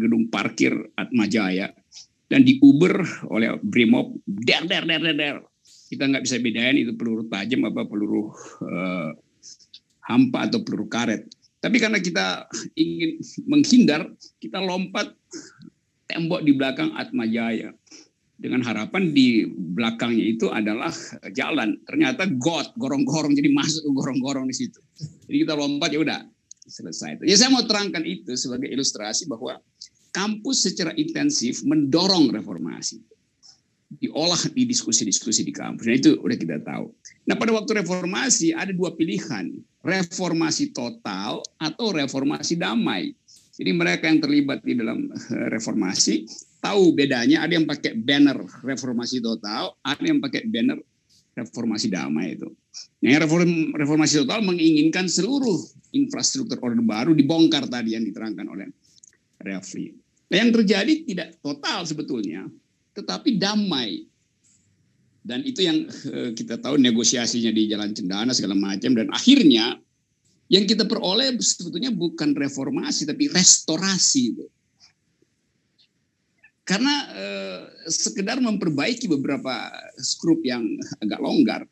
gedung 0.00 0.28
parkir 0.32 0.72
Atmajaya 0.96 1.72
dan 2.28 2.44
diuber 2.44 3.04
oleh 3.28 3.60
Brimob 3.60 4.16
der 4.24 4.64
der 4.64 4.84
der 4.88 5.00
der, 5.00 5.16
der. 5.16 5.36
Kita 5.64 6.08
nggak 6.08 6.24
bisa 6.24 6.36
bedain 6.40 6.80
itu 6.80 6.92
peluru 6.96 7.28
tajam 7.28 7.68
apa 7.68 7.84
peluru 7.84 8.32
uh, 8.64 9.12
hampa 10.04 10.48
atau 10.48 10.60
peluru 10.60 10.86
karet. 10.88 11.26
Tapi 11.60 11.80
karena 11.80 11.96
kita 11.96 12.44
ingin 12.76 13.24
menghindar, 13.48 14.12
kita 14.36 14.60
lompat 14.60 15.16
tembok 16.04 16.44
di 16.44 16.52
belakang 16.52 16.92
Atma 16.92 17.24
Jaya. 17.24 17.72
Dengan 18.34 18.66
harapan 18.66 19.14
di 19.14 19.46
belakangnya 19.48 20.24
itu 20.26 20.50
adalah 20.52 20.92
jalan. 21.32 21.80
Ternyata 21.86 22.28
got, 22.36 22.74
gorong-gorong, 22.76 23.32
jadi 23.32 23.48
masuk 23.48 23.88
gorong-gorong 23.94 24.50
di 24.50 24.56
situ. 24.58 24.82
Jadi 25.24 25.36
kita 25.46 25.54
lompat, 25.56 25.94
ya 25.94 26.02
udah 26.02 26.20
selesai. 26.68 27.24
Ya 27.24 27.36
saya 27.40 27.54
mau 27.54 27.64
terangkan 27.64 28.04
itu 28.04 28.36
sebagai 28.36 28.68
ilustrasi 28.68 29.30
bahwa 29.30 29.56
kampus 30.12 30.68
secara 30.68 30.92
intensif 31.00 31.64
mendorong 31.64 32.28
reformasi 32.34 33.00
diolah 34.04 34.40
di 34.52 34.62
diskusi-diskusi 34.68 35.42
di 35.42 35.52
kampus. 35.52 35.84
Nah 35.88 35.96
itu 35.96 36.20
udah 36.20 36.36
kita 36.36 36.60
tahu. 36.60 36.92
Nah 37.24 37.34
pada 37.34 37.50
waktu 37.56 37.80
reformasi 37.80 38.52
ada 38.52 38.70
dua 38.70 38.92
pilihan, 38.92 39.50
reformasi 39.80 40.76
total 40.76 41.40
atau 41.56 41.86
reformasi 41.92 42.60
damai. 42.60 43.16
Jadi 43.54 43.70
mereka 43.70 44.10
yang 44.10 44.18
terlibat 44.18 44.60
di 44.66 44.74
dalam 44.74 45.08
eh, 45.08 45.48
reformasi 45.48 46.26
tahu 46.58 46.92
bedanya. 46.92 47.44
Ada 47.44 47.52
yang 47.60 47.66
pakai 47.68 47.92
banner 47.96 48.38
reformasi 48.66 49.22
total, 49.22 49.78
ada 49.80 50.04
yang 50.04 50.18
pakai 50.18 50.42
banner 50.48 50.80
reformasi 51.34 51.90
damai 51.90 52.38
itu. 52.38 52.48
Nah, 53.02 53.18
reform, 53.22 53.74
reformasi 53.74 54.22
total 54.22 54.42
menginginkan 54.42 55.06
seluruh 55.06 55.58
infrastruktur 55.94 56.58
orde 56.62 56.82
baru 56.82 57.14
dibongkar 57.14 57.66
tadi 57.70 57.94
yang 57.94 58.02
diterangkan 58.06 58.46
oleh 58.50 58.66
Refli. 59.44 59.92
Nah, 60.30 60.36
yang 60.40 60.50
terjadi 60.50 60.92
tidak 61.04 61.28
total 61.44 61.84
sebetulnya, 61.84 62.48
tetapi 62.94 63.36
damai. 63.36 64.06
Dan 65.24 65.40
itu 65.42 65.64
yang 65.64 65.88
eh, 65.88 66.30
kita 66.36 66.60
tahu 66.60 66.76
negosiasinya 66.76 67.50
di 67.50 67.68
Jalan 67.68 67.96
Cendana 67.96 68.32
segala 68.36 68.54
macam 68.56 68.92
dan 68.92 69.08
akhirnya 69.08 69.80
yang 70.52 70.68
kita 70.68 70.84
peroleh 70.84 71.32
sebetulnya 71.40 71.88
bukan 71.90 72.36
reformasi 72.36 73.08
tapi 73.08 73.32
restorasi. 73.32 74.36
Karena 76.64 76.94
eh, 77.12 77.60
sekedar 77.88 78.40
memperbaiki 78.40 79.08
beberapa 79.08 79.72
skrup 79.96 80.44
yang 80.44 80.64
agak 81.00 81.20
longgar. 81.20 81.62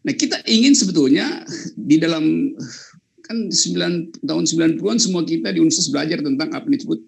Nah, 0.00 0.14
kita 0.16 0.40
ingin 0.48 0.72
sebetulnya 0.72 1.44
di 1.76 2.00
dalam 2.00 2.56
kan 3.30 3.46
9 3.46 4.26
tahun 4.26 4.44
90-an 4.48 4.98
semua 4.98 5.22
kita 5.22 5.54
di 5.54 5.62
Universitas 5.62 5.92
belajar 5.92 6.18
tentang 6.18 6.50
apa 6.50 6.66
yang 6.66 6.82
disebut 6.82 7.00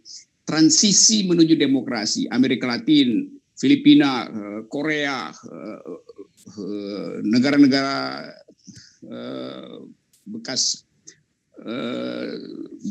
transisi 0.46 1.26
menuju 1.26 1.58
demokrasi. 1.58 2.30
Amerika 2.30 2.70
Latin, 2.70 3.26
Filipina, 3.62 4.27
eh, 4.27 4.61
Korea, 4.66 5.31
eh, 5.31 5.81
eh, 6.59 7.14
negara-negara 7.22 8.27
bekas 10.27 10.87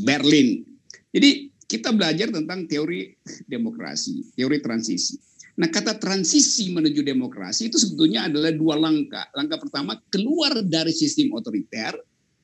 Berlin. 0.04 0.64
Jadi 1.12 1.52
kita 1.68 1.96
belajar 1.96 2.32
tentang 2.36 2.68
teori 2.68 3.16
demokrasi, 3.48 4.36
teori 4.36 4.60
transisi. 4.60 5.16
Nah, 5.56 5.72
kata 5.72 5.96
transisi 5.96 6.72
menuju 6.72 7.00
demokrasi 7.00 7.72
itu 7.72 7.80
sebetulnya 7.80 8.28
adalah 8.28 8.52
dua 8.52 8.76
langkah. 8.76 9.24
Langkah 9.36 9.60
pertama 9.60 9.96
keluar 10.12 10.60
dari 10.68 10.92
sistem 10.92 11.32
otoriter, 11.32 11.96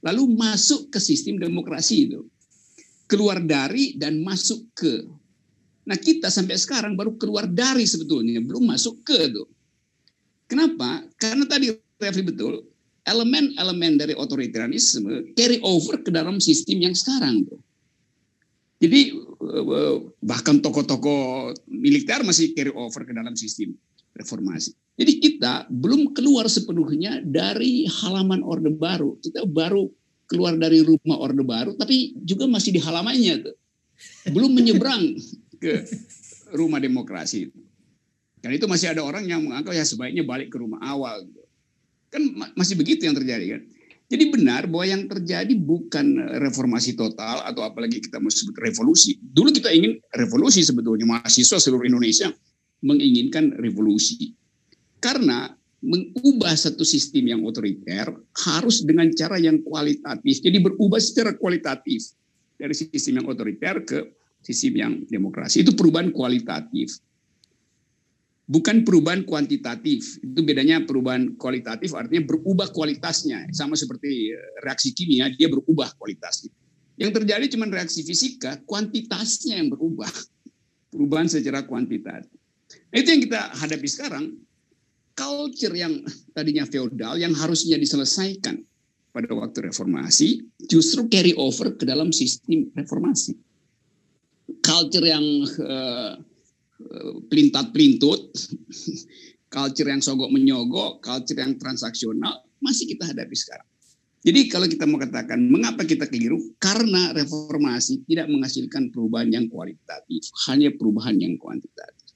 lalu 0.04 0.32
masuk 0.32 0.92
ke 0.92 1.00
sistem 1.00 1.40
demokrasi 1.40 2.08
itu. 2.08 2.24
Keluar 3.08 3.44
dari 3.44 4.00
dan 4.00 4.20
masuk 4.24 4.63
ke 4.76 5.08
Nah 5.88 5.95
kita 5.95 6.28
sampai 6.28 6.60
sekarang 6.60 7.00
baru 7.00 7.15
keluar 7.15 7.47
dari 7.47 7.88
sebetulnya, 7.88 8.43
belum 8.43 8.67
masuk 8.67 9.08
ke 9.08 9.15
itu. 9.32 9.43
Kenapa? 10.52 11.08
Karena 11.15 11.47
tadi 11.47 11.71
Refli 11.97 12.21
betul, 12.21 12.62
elemen-elemen 13.10 13.97
dari 13.97 14.13
otoritarianisme 14.13 15.34
carry 15.34 15.58
over 15.65 15.97
ke 16.04 16.13
dalam 16.13 16.38
sistem 16.38 16.86
yang 16.86 16.93
sekarang 16.93 17.41
tuh. 17.47 17.58
Jadi 18.78 19.17
eh, 19.17 19.95
bahkan 20.21 20.62
tokoh-tokoh 20.62 21.56
militer 21.65 22.21
masih 22.21 22.54
carry 22.54 22.69
over 22.69 23.02
ke 23.02 23.17
dalam 23.17 23.34
sistem 23.34 23.73
reformasi. 24.13 24.78
Jadi 24.97 25.13
kita 25.17 25.65
belum 25.73 26.13
keluar 26.13 26.45
sepenuhnya 26.45 27.21
dari 27.26 27.89
halaman 27.89 28.45
Orde 28.45 28.69
Baru. 28.69 29.17
Kita 29.21 29.45
baru 29.50 29.89
keluar 30.30 30.54
dari 30.54 30.86
rumah 30.86 31.17
Orde 31.17 31.41
Baru, 31.41 31.73
tapi 31.73 32.13
juga 32.21 32.45
masih 32.45 32.78
di 32.78 32.82
halamannya 32.82 33.45
tuh. 33.45 33.56
Belum 34.30 34.54
menyeberang 34.54 35.17
ke 35.58 35.84
rumah 36.54 36.80
demokrasi. 36.80 37.52
Dan 38.38 38.54
itu 38.54 38.70
masih 38.70 38.93
ada 38.93 39.02
orang 39.02 39.26
yang 39.26 39.43
menganggap 39.43 39.74
ya 39.74 39.84
sebaiknya 39.84 40.24
balik 40.24 40.54
ke 40.54 40.58
rumah 40.62 40.80
awal. 40.86 41.26
Kan 42.13 42.38
masih 42.56 42.78
begitu 42.78 43.04
yang 43.10 43.17
terjadi 43.17 43.58
kan. 43.58 43.62
Jadi 44.08 44.24
benar 44.32 44.72
bahwa 44.72 44.88
yang 44.88 45.04
terjadi 45.04 45.52
bukan 45.52 46.15
reformasi 46.39 46.96
total 46.96 47.43
atau 47.43 47.60
apalagi 47.67 48.00
kita 48.00 48.24
mau 48.24 48.32
sebut 48.32 48.56
revolusi. 48.56 49.20
Dulu 49.20 49.52
kita 49.52 49.67
ingin 49.76 50.00
revolusi 50.15 50.63
sebetulnya 50.63 51.04
mahasiswa 51.04 51.60
seluruh 51.60 51.84
Indonesia 51.84 52.32
menginginkan 52.80 53.60
revolusi. 53.60 54.32
Karena 55.04 55.52
mengubah 55.84 56.56
satu 56.56 56.88
sistem 56.88 57.36
yang 57.36 57.41
otoriter 57.43 58.10
harus 58.48 58.82
dengan 58.88 59.12
cara 59.12 59.38
yang 59.38 59.60
kualitatif. 59.62 60.39
Jadi 60.39 60.58
berubah 60.63 61.04
secara 61.04 61.36
kualitatif 61.36 62.15
dari 62.56 62.74
sistem 62.74 63.22
yang 63.22 63.28
otoriter 63.28 63.84
ke 63.86 64.16
sistem 64.48 64.74
yang 64.80 64.94
demokrasi. 65.12 65.68
Itu 65.68 65.76
perubahan 65.76 66.16
kualitatif. 66.16 67.04
bukan 68.48 68.88
perubahan 68.88 69.28
kuantitatif. 69.28 70.24
Itu 70.24 70.40
bedanya 70.48 70.80
perubahan 70.88 71.36
kualitatif 71.36 71.92
artinya 71.92 72.24
berubah 72.24 72.72
kualitasnya. 72.72 73.52
Sama 73.52 73.76
seperti 73.76 74.32
eh, 74.32 74.64
reaksi 74.64 74.96
kimia, 74.96 75.28
dia 75.36 75.52
berubah 75.52 75.92
kualitasnya. 76.00 76.56
Yang 76.98 77.12
terjadi 77.22 77.46
cuma 77.54 77.68
reaksi 77.68 78.02
fisika, 78.08 78.58
kuantitasnya 78.64 79.60
yang 79.60 79.70
berubah. 79.70 80.10
Perubahan 80.90 81.28
secara 81.28 81.68
kuantitatif. 81.68 82.32
Nah, 82.90 82.98
itu 82.98 83.10
yang 83.12 83.22
kita 83.28 83.42
hadapi 83.54 83.88
sekarang. 83.92 84.26
Culture 85.18 85.74
yang 85.74 86.06
tadinya 86.32 86.64
feodal, 86.64 87.18
yang 87.18 87.34
harusnya 87.34 87.76
diselesaikan 87.76 88.62
pada 89.10 89.34
waktu 89.34 89.66
reformasi, 89.66 90.46
justru 90.70 91.10
carry 91.10 91.34
over 91.34 91.74
ke 91.74 91.90
dalam 91.90 92.14
sistem 92.14 92.70
reformasi. 92.78 93.34
Culture 94.67 95.08
yang 95.08 95.23
uh, 95.63 96.19
pelintat-pelintut, 97.32 98.36
culture 99.56 99.88
yang 99.88 100.03
sogok 100.03 100.27
menyogok, 100.27 100.99
culture 100.99 101.39
yang 101.39 101.56
transaksional 101.56 102.43
masih 102.60 102.91
kita 102.91 103.08
hadapi 103.08 103.32
sekarang. 103.32 103.67
Jadi 104.27 104.51
kalau 104.51 104.67
kita 104.67 104.84
mau 104.84 104.99
katakan 104.99 105.39
mengapa 105.39 105.88
kita 105.88 106.03
keliru? 106.10 106.41
Karena 106.60 107.15
reformasi 107.15 108.03
tidak 108.12 108.27
menghasilkan 108.27 108.91
perubahan 108.91 109.32
yang 109.32 109.47
kualitatif, 109.47 110.27
hanya 110.51 110.67
perubahan 110.75 111.15
yang 111.15 111.39
kuantitatif. 111.39 112.12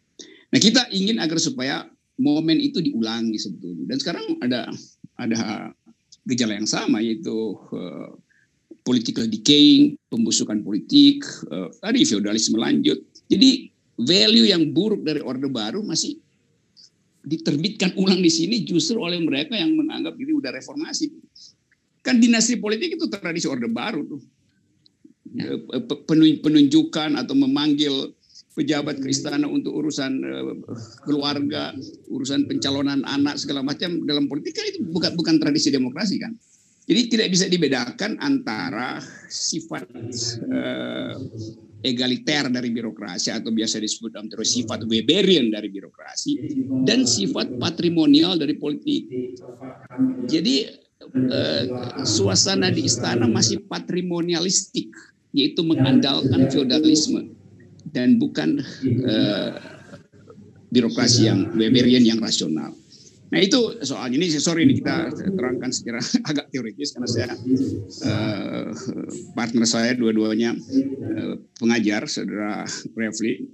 Nah 0.51 0.59
kita 0.59 0.91
ingin 0.91 1.23
agar 1.23 1.39
supaya 1.39 1.87
momen 2.19 2.59
itu 2.59 2.83
diulangi 2.83 3.39
sebetulnya. 3.39 3.95
Dan 3.95 3.97
sekarang 4.01 4.25
ada 4.43 4.67
ada 5.15 5.71
gejala 6.27 6.59
yang 6.59 6.67
sama 6.67 6.99
yaitu 6.99 7.55
uh, 7.71 8.11
political 8.81 9.25
decaying, 9.29 9.95
pembusukan 10.09 10.61
politik, 10.65 11.21
uh, 11.49 11.69
tadi 11.81 12.01
feodalisme 12.05 12.57
lanjut. 12.57 12.97
Jadi 13.29 13.69
value 14.01 14.49
yang 14.49 14.73
buruk 14.73 15.05
dari 15.05 15.21
Orde 15.21 15.47
Baru 15.47 15.85
masih 15.85 16.17
diterbitkan 17.21 17.93
ulang 18.01 18.17
di 18.17 18.33
sini 18.33 18.65
justru 18.65 18.97
oleh 18.97 19.21
mereka 19.21 19.53
yang 19.53 19.77
menganggap 19.77 20.17
ini 20.17 20.33
udah 20.33 20.49
reformasi. 20.49 21.13
Kan 22.01 22.17
dinasti 22.17 22.57
politik 22.57 22.97
itu 22.97 23.05
tradisi 23.07 23.45
Orde 23.45 23.69
Baru 23.69 24.01
tuh. 24.17 24.21
Ya. 25.31 25.53
Penunjukan 26.41 27.15
atau 27.15 27.35
memanggil 27.37 28.11
pejabat 28.51 28.99
ke 28.99 29.07
istana 29.07 29.47
untuk 29.47 29.71
urusan 29.71 30.11
eh, 30.25 30.55
keluarga, 31.07 31.71
urusan 32.11 32.49
pencalonan 32.49 33.05
anak 33.07 33.39
segala 33.39 33.63
macam 33.63 34.03
dalam 34.03 34.27
politik 34.27 34.57
kan 34.57 34.65
itu 34.67 34.83
bukan 34.91 35.15
bukan 35.15 35.35
tradisi 35.39 35.71
demokrasi 35.71 36.19
kan. 36.19 36.35
Jadi 36.81 37.01
tidak 37.07 37.27
bisa 37.31 37.45
dibedakan 37.45 38.17
antara 38.19 38.99
sifat 39.29 39.85
uh, 40.49 41.13
egaliter 41.81 42.49
dari 42.49 42.69
birokrasi 42.69 43.33
atau 43.33 43.49
biasa 43.49 43.81
disebut 43.81 44.13
dalam 44.13 44.29
teori 44.29 44.45
sifat 44.45 44.85
Weberian 44.85 45.49
dari 45.49 45.67
birokrasi 45.69 46.33
dan 46.85 47.05
sifat 47.05 47.57
patrimonial 47.57 48.37
dari 48.37 48.55
politik. 48.57 49.09
Jadi 50.29 50.69
eh, 51.09 51.63
suasana 52.05 52.69
di 52.69 52.85
istana 52.85 53.25
masih 53.25 53.65
patrimonialistik, 53.65 54.93
yaitu 55.33 55.65
mengandalkan 55.65 56.47
feodalisme 56.53 57.33
dan 57.89 58.21
bukan 58.21 58.61
eh, 58.85 59.51
birokrasi 60.69 61.27
yang 61.27 61.49
Weberian 61.57 62.05
yang 62.05 62.21
rasional. 62.21 62.77
Nah 63.31 63.39
itu 63.39 63.79
soal 63.87 64.11
ini 64.11 64.27
sorry 64.27 64.67
ini 64.67 64.83
kita 64.83 65.07
terangkan 65.15 65.71
secara 65.71 66.03
agak 66.29 66.51
teoritis 66.51 66.91
karena 66.91 67.07
saya 67.07 67.31
uh, 68.03 68.69
partner 69.31 69.63
saya 69.63 69.95
dua-duanya 69.95 70.51
uh, 70.51 71.35
pengajar, 71.55 72.11
saudara 72.11 72.67
Refli 72.91 73.47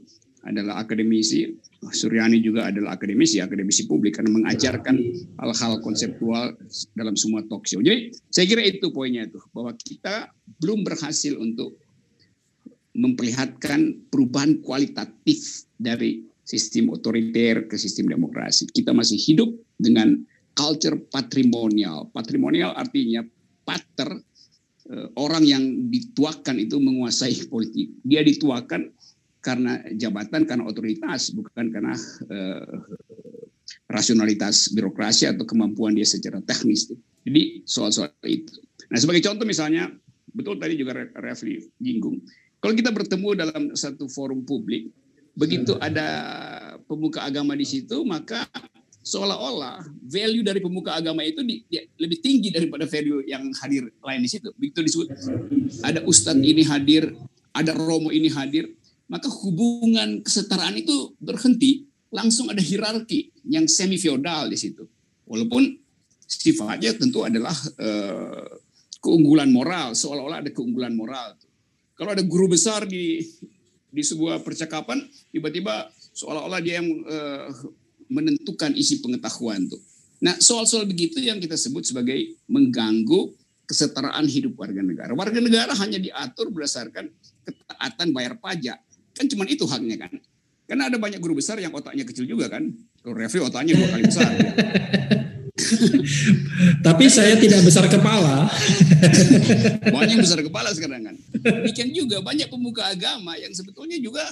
adalah 0.47 0.79
akademisi, 0.81 1.43
Suryani 1.91 2.39
juga 2.39 2.71
adalah 2.71 2.95
akademisi, 2.95 3.43
akademisi 3.43 3.85
publik 3.85 4.17
karena 4.17 4.31
mengajarkan 4.31 4.95
hal-hal 5.43 5.73
konseptual 5.83 6.55
dalam 6.95 7.19
semua 7.19 7.43
talk 7.45 7.67
show. 7.67 7.83
Jadi 7.83 8.15
saya 8.31 8.47
kira 8.47 8.63
itu 8.63 8.89
poinnya 8.89 9.27
itu 9.27 9.37
bahwa 9.51 9.75
kita 9.75 10.31
belum 10.63 10.87
berhasil 10.87 11.35
untuk 11.35 11.75
memperlihatkan 12.97 14.09
perubahan 14.09 14.57
kualitatif 14.63 15.69
dari 15.77 16.25
sistem 16.47 16.95
otoriter 16.95 17.67
ke 17.67 17.75
sistem 17.75 18.07
demokrasi. 18.07 18.71
Kita 18.71 18.95
masih 18.95 19.19
hidup 19.19 19.51
dengan 19.75 20.15
culture 20.55 20.95
patrimonial. 21.11 22.07
Patrimonial 22.15 22.71
artinya 22.71 23.19
pater 23.67 24.23
eh, 24.87 25.07
orang 25.19 25.43
yang 25.43 25.63
dituakan 25.91 26.63
itu 26.63 26.79
menguasai 26.79 27.35
politik. 27.51 27.91
Dia 28.07 28.23
dituakan 28.23 28.95
karena 29.43 29.83
jabatan, 29.91 30.47
karena 30.47 30.63
otoritas, 30.67 31.31
bukan 31.31 31.71
karena 31.71 31.95
uh, 32.27 32.83
rasionalitas 33.87 34.75
birokrasi 34.75 35.23
atau 35.23 35.47
kemampuan 35.47 35.95
dia 35.95 36.03
secara 36.03 36.43
teknis. 36.43 36.91
Jadi 37.23 37.63
soal-soal 37.63 38.11
itu. 38.27 38.59
Nah 38.91 38.99
sebagai 38.99 39.23
contoh 39.23 39.47
misalnya, 39.47 39.87
betul 40.35 40.59
tadi 40.59 40.75
juga 40.75 40.99
Refli 41.23 41.63
jinggung, 41.79 42.19
kalau 42.59 42.73
kita 42.75 42.91
bertemu 42.91 43.29
dalam 43.37 43.63
satu 43.71 44.11
forum 44.11 44.43
publik, 44.43 44.91
begitu 45.37 45.77
ada 45.77 46.07
pemuka 46.89 47.21
agama 47.21 47.53
di 47.53 47.63
situ, 47.63 48.01
maka 48.01 48.49
seolah-olah 49.05 49.85
value 50.03 50.43
dari 50.43 50.59
pemuka 50.59 50.97
agama 50.97 51.23
itu 51.23 51.45
di, 51.45 51.63
di, 51.69 51.79
lebih 52.01 52.19
tinggi 52.19 52.49
daripada 52.51 52.83
value 52.89 53.23
yang 53.23 53.47
hadir 53.61 53.87
lain 54.01 54.21
di 54.25 54.29
situ. 54.33 54.49
Begitu 54.57 54.83
disebut 54.83 55.07
ada 55.85 56.01
ustadz 56.03 56.41
ini 56.41 56.65
hadir, 56.65 57.13
ada 57.53 57.71
romo 57.77 58.09
ini 58.09 58.27
hadir, 58.33 58.67
maka 59.07 59.29
hubungan 59.29 60.25
kesetaraan 60.25 60.75
itu 60.75 61.15
berhenti, 61.21 61.87
langsung 62.11 62.51
ada 62.51 62.59
hierarki 62.59 63.31
yang 63.47 63.69
semi 63.69 63.95
feodal 63.95 64.51
di 64.51 64.57
situ. 64.59 64.83
Walaupun 65.29 65.63
sifatnya 66.27 66.91
tentu 66.97 67.23
adalah 67.23 67.55
uh, 67.79 68.47
keunggulan 68.99 69.47
moral, 69.47 69.95
seolah-olah 69.95 70.43
ada 70.43 70.51
keunggulan 70.51 70.91
moral. 70.91 71.39
Kalau 71.95 72.11
ada 72.11 72.23
guru 72.23 72.51
besar 72.51 72.83
di 72.83 73.23
di 73.97 74.05
sebuah 74.05 74.45
percakapan, 74.45 75.01
tiba-tiba 75.33 75.89
seolah-olah 76.13 76.61
dia 76.61 76.77
yang 76.77 76.87
uh, 77.09 77.49
menentukan 78.13 78.77
isi 78.77 79.01
pengetahuan 79.01 79.65
tuh. 79.65 79.81
Nah, 80.21 80.37
soal-soal 80.37 80.85
begitu 80.85 81.17
yang 81.17 81.41
kita 81.41 81.57
sebut 81.57 81.81
sebagai 81.81 82.37
mengganggu 82.45 83.33
kesetaraan 83.65 84.25
hidup 84.29 84.53
warga 84.57 84.81
negara. 84.85 85.11
Warga 85.17 85.41
negara 85.41 85.73
hanya 85.81 85.97
diatur 85.97 86.53
berdasarkan 86.53 87.09
ketaatan 87.41 88.07
bayar 88.13 88.37
pajak. 88.37 88.77
Kan 89.17 89.25
cuma 89.29 89.49
itu 89.49 89.65
haknya 89.65 90.07
kan. 90.07 90.13
Karena 90.69 90.93
ada 90.93 90.97
banyak 91.01 91.17
guru 91.17 91.37
besar 91.37 91.57
yang 91.57 91.73
otaknya 91.73 92.05
kecil 92.05 92.29
juga 92.29 92.53
kan. 92.53 92.69
Kalau 93.01 93.15
Refli 93.17 93.41
otaknya 93.41 93.73
dua 93.77 93.87
kali 93.97 94.03
besar. 94.05 94.29
Tapi 96.87 97.05
saya 97.11 97.35
tidak 97.39 97.63
besar 97.63 97.85
kepala. 97.87 98.47
banyak 99.95 100.17
besar 100.19 100.39
kepala 100.43 100.71
sekarang 100.73 101.11
kan. 101.11 101.15
Demikian 101.43 101.91
juga 101.91 102.19
banyak 102.23 102.47
pemuka 102.47 102.87
agama 102.91 103.35
yang 103.39 103.51
sebetulnya 103.51 103.97
juga 103.99 104.23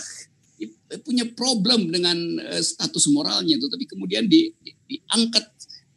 punya 1.03 1.27
problem 1.35 1.91
dengan 1.91 2.15
uh, 2.39 2.61
status 2.63 3.11
moralnya 3.11 3.59
itu, 3.59 3.67
tapi 3.67 3.83
kemudian 3.89 4.23
di, 4.29 4.53
di, 4.63 4.71
diangkat 4.87 5.43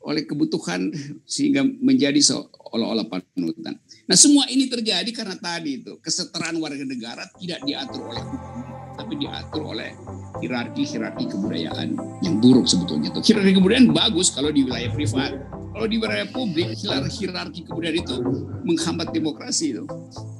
oleh 0.02 0.24
kebutuhan 0.24 0.88
sehingga 1.28 1.62
menjadi 1.62 2.18
seolah-olah 2.18 3.06
panutan. 3.06 3.76
Nah 4.08 4.16
semua 4.16 4.48
ini 4.48 4.70
terjadi 4.70 5.10
karena 5.12 5.36
tadi 5.36 5.84
itu 5.84 6.00
kesetaraan 6.00 6.56
warga 6.56 6.80
negara 6.80 7.28
tidak 7.36 7.60
diatur 7.66 8.08
oleh 8.08 8.24
hukum, 8.24 8.77
tapi 8.98 9.14
diatur 9.14 9.62
oleh 9.70 9.94
hierarki-hierarki 10.42 11.30
kebudayaan 11.30 11.94
yang 12.26 12.34
buruk 12.42 12.66
sebetulnya. 12.66 13.14
Hierarki 13.14 13.54
kebudayaan 13.54 13.94
bagus 13.94 14.34
kalau 14.34 14.50
di 14.50 14.66
wilayah 14.66 14.90
privat, 14.90 15.32
kalau 15.72 15.86
di 15.86 15.96
wilayah 16.02 16.26
publik 16.34 16.74
hierarki 16.74 17.62
kebudayaan 17.62 17.98
itu 18.02 18.16
menghambat 18.66 19.14
demokrasi 19.14 19.78
itu. 19.78 19.84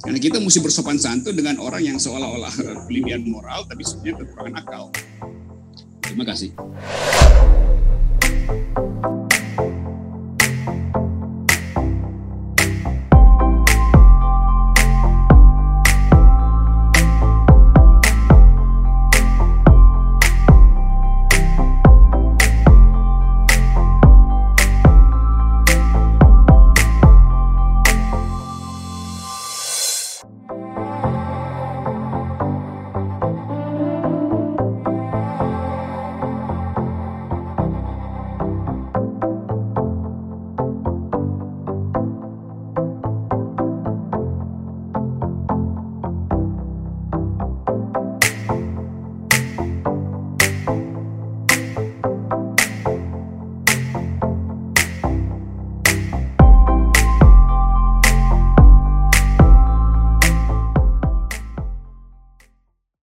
Karena 0.02 0.18
kita 0.18 0.42
mesti 0.42 0.58
bersopan 0.58 0.98
santun 0.98 1.38
dengan 1.38 1.62
orang 1.62 1.86
yang 1.86 1.98
seolah-olah 2.02 2.50
kelebihan 2.90 3.22
moral 3.22 3.62
tapi 3.70 3.86
sebenarnya 3.86 4.26
kekurangan 4.26 4.54
akal. 4.58 4.84
Terima 6.02 6.24
kasih. 6.26 6.50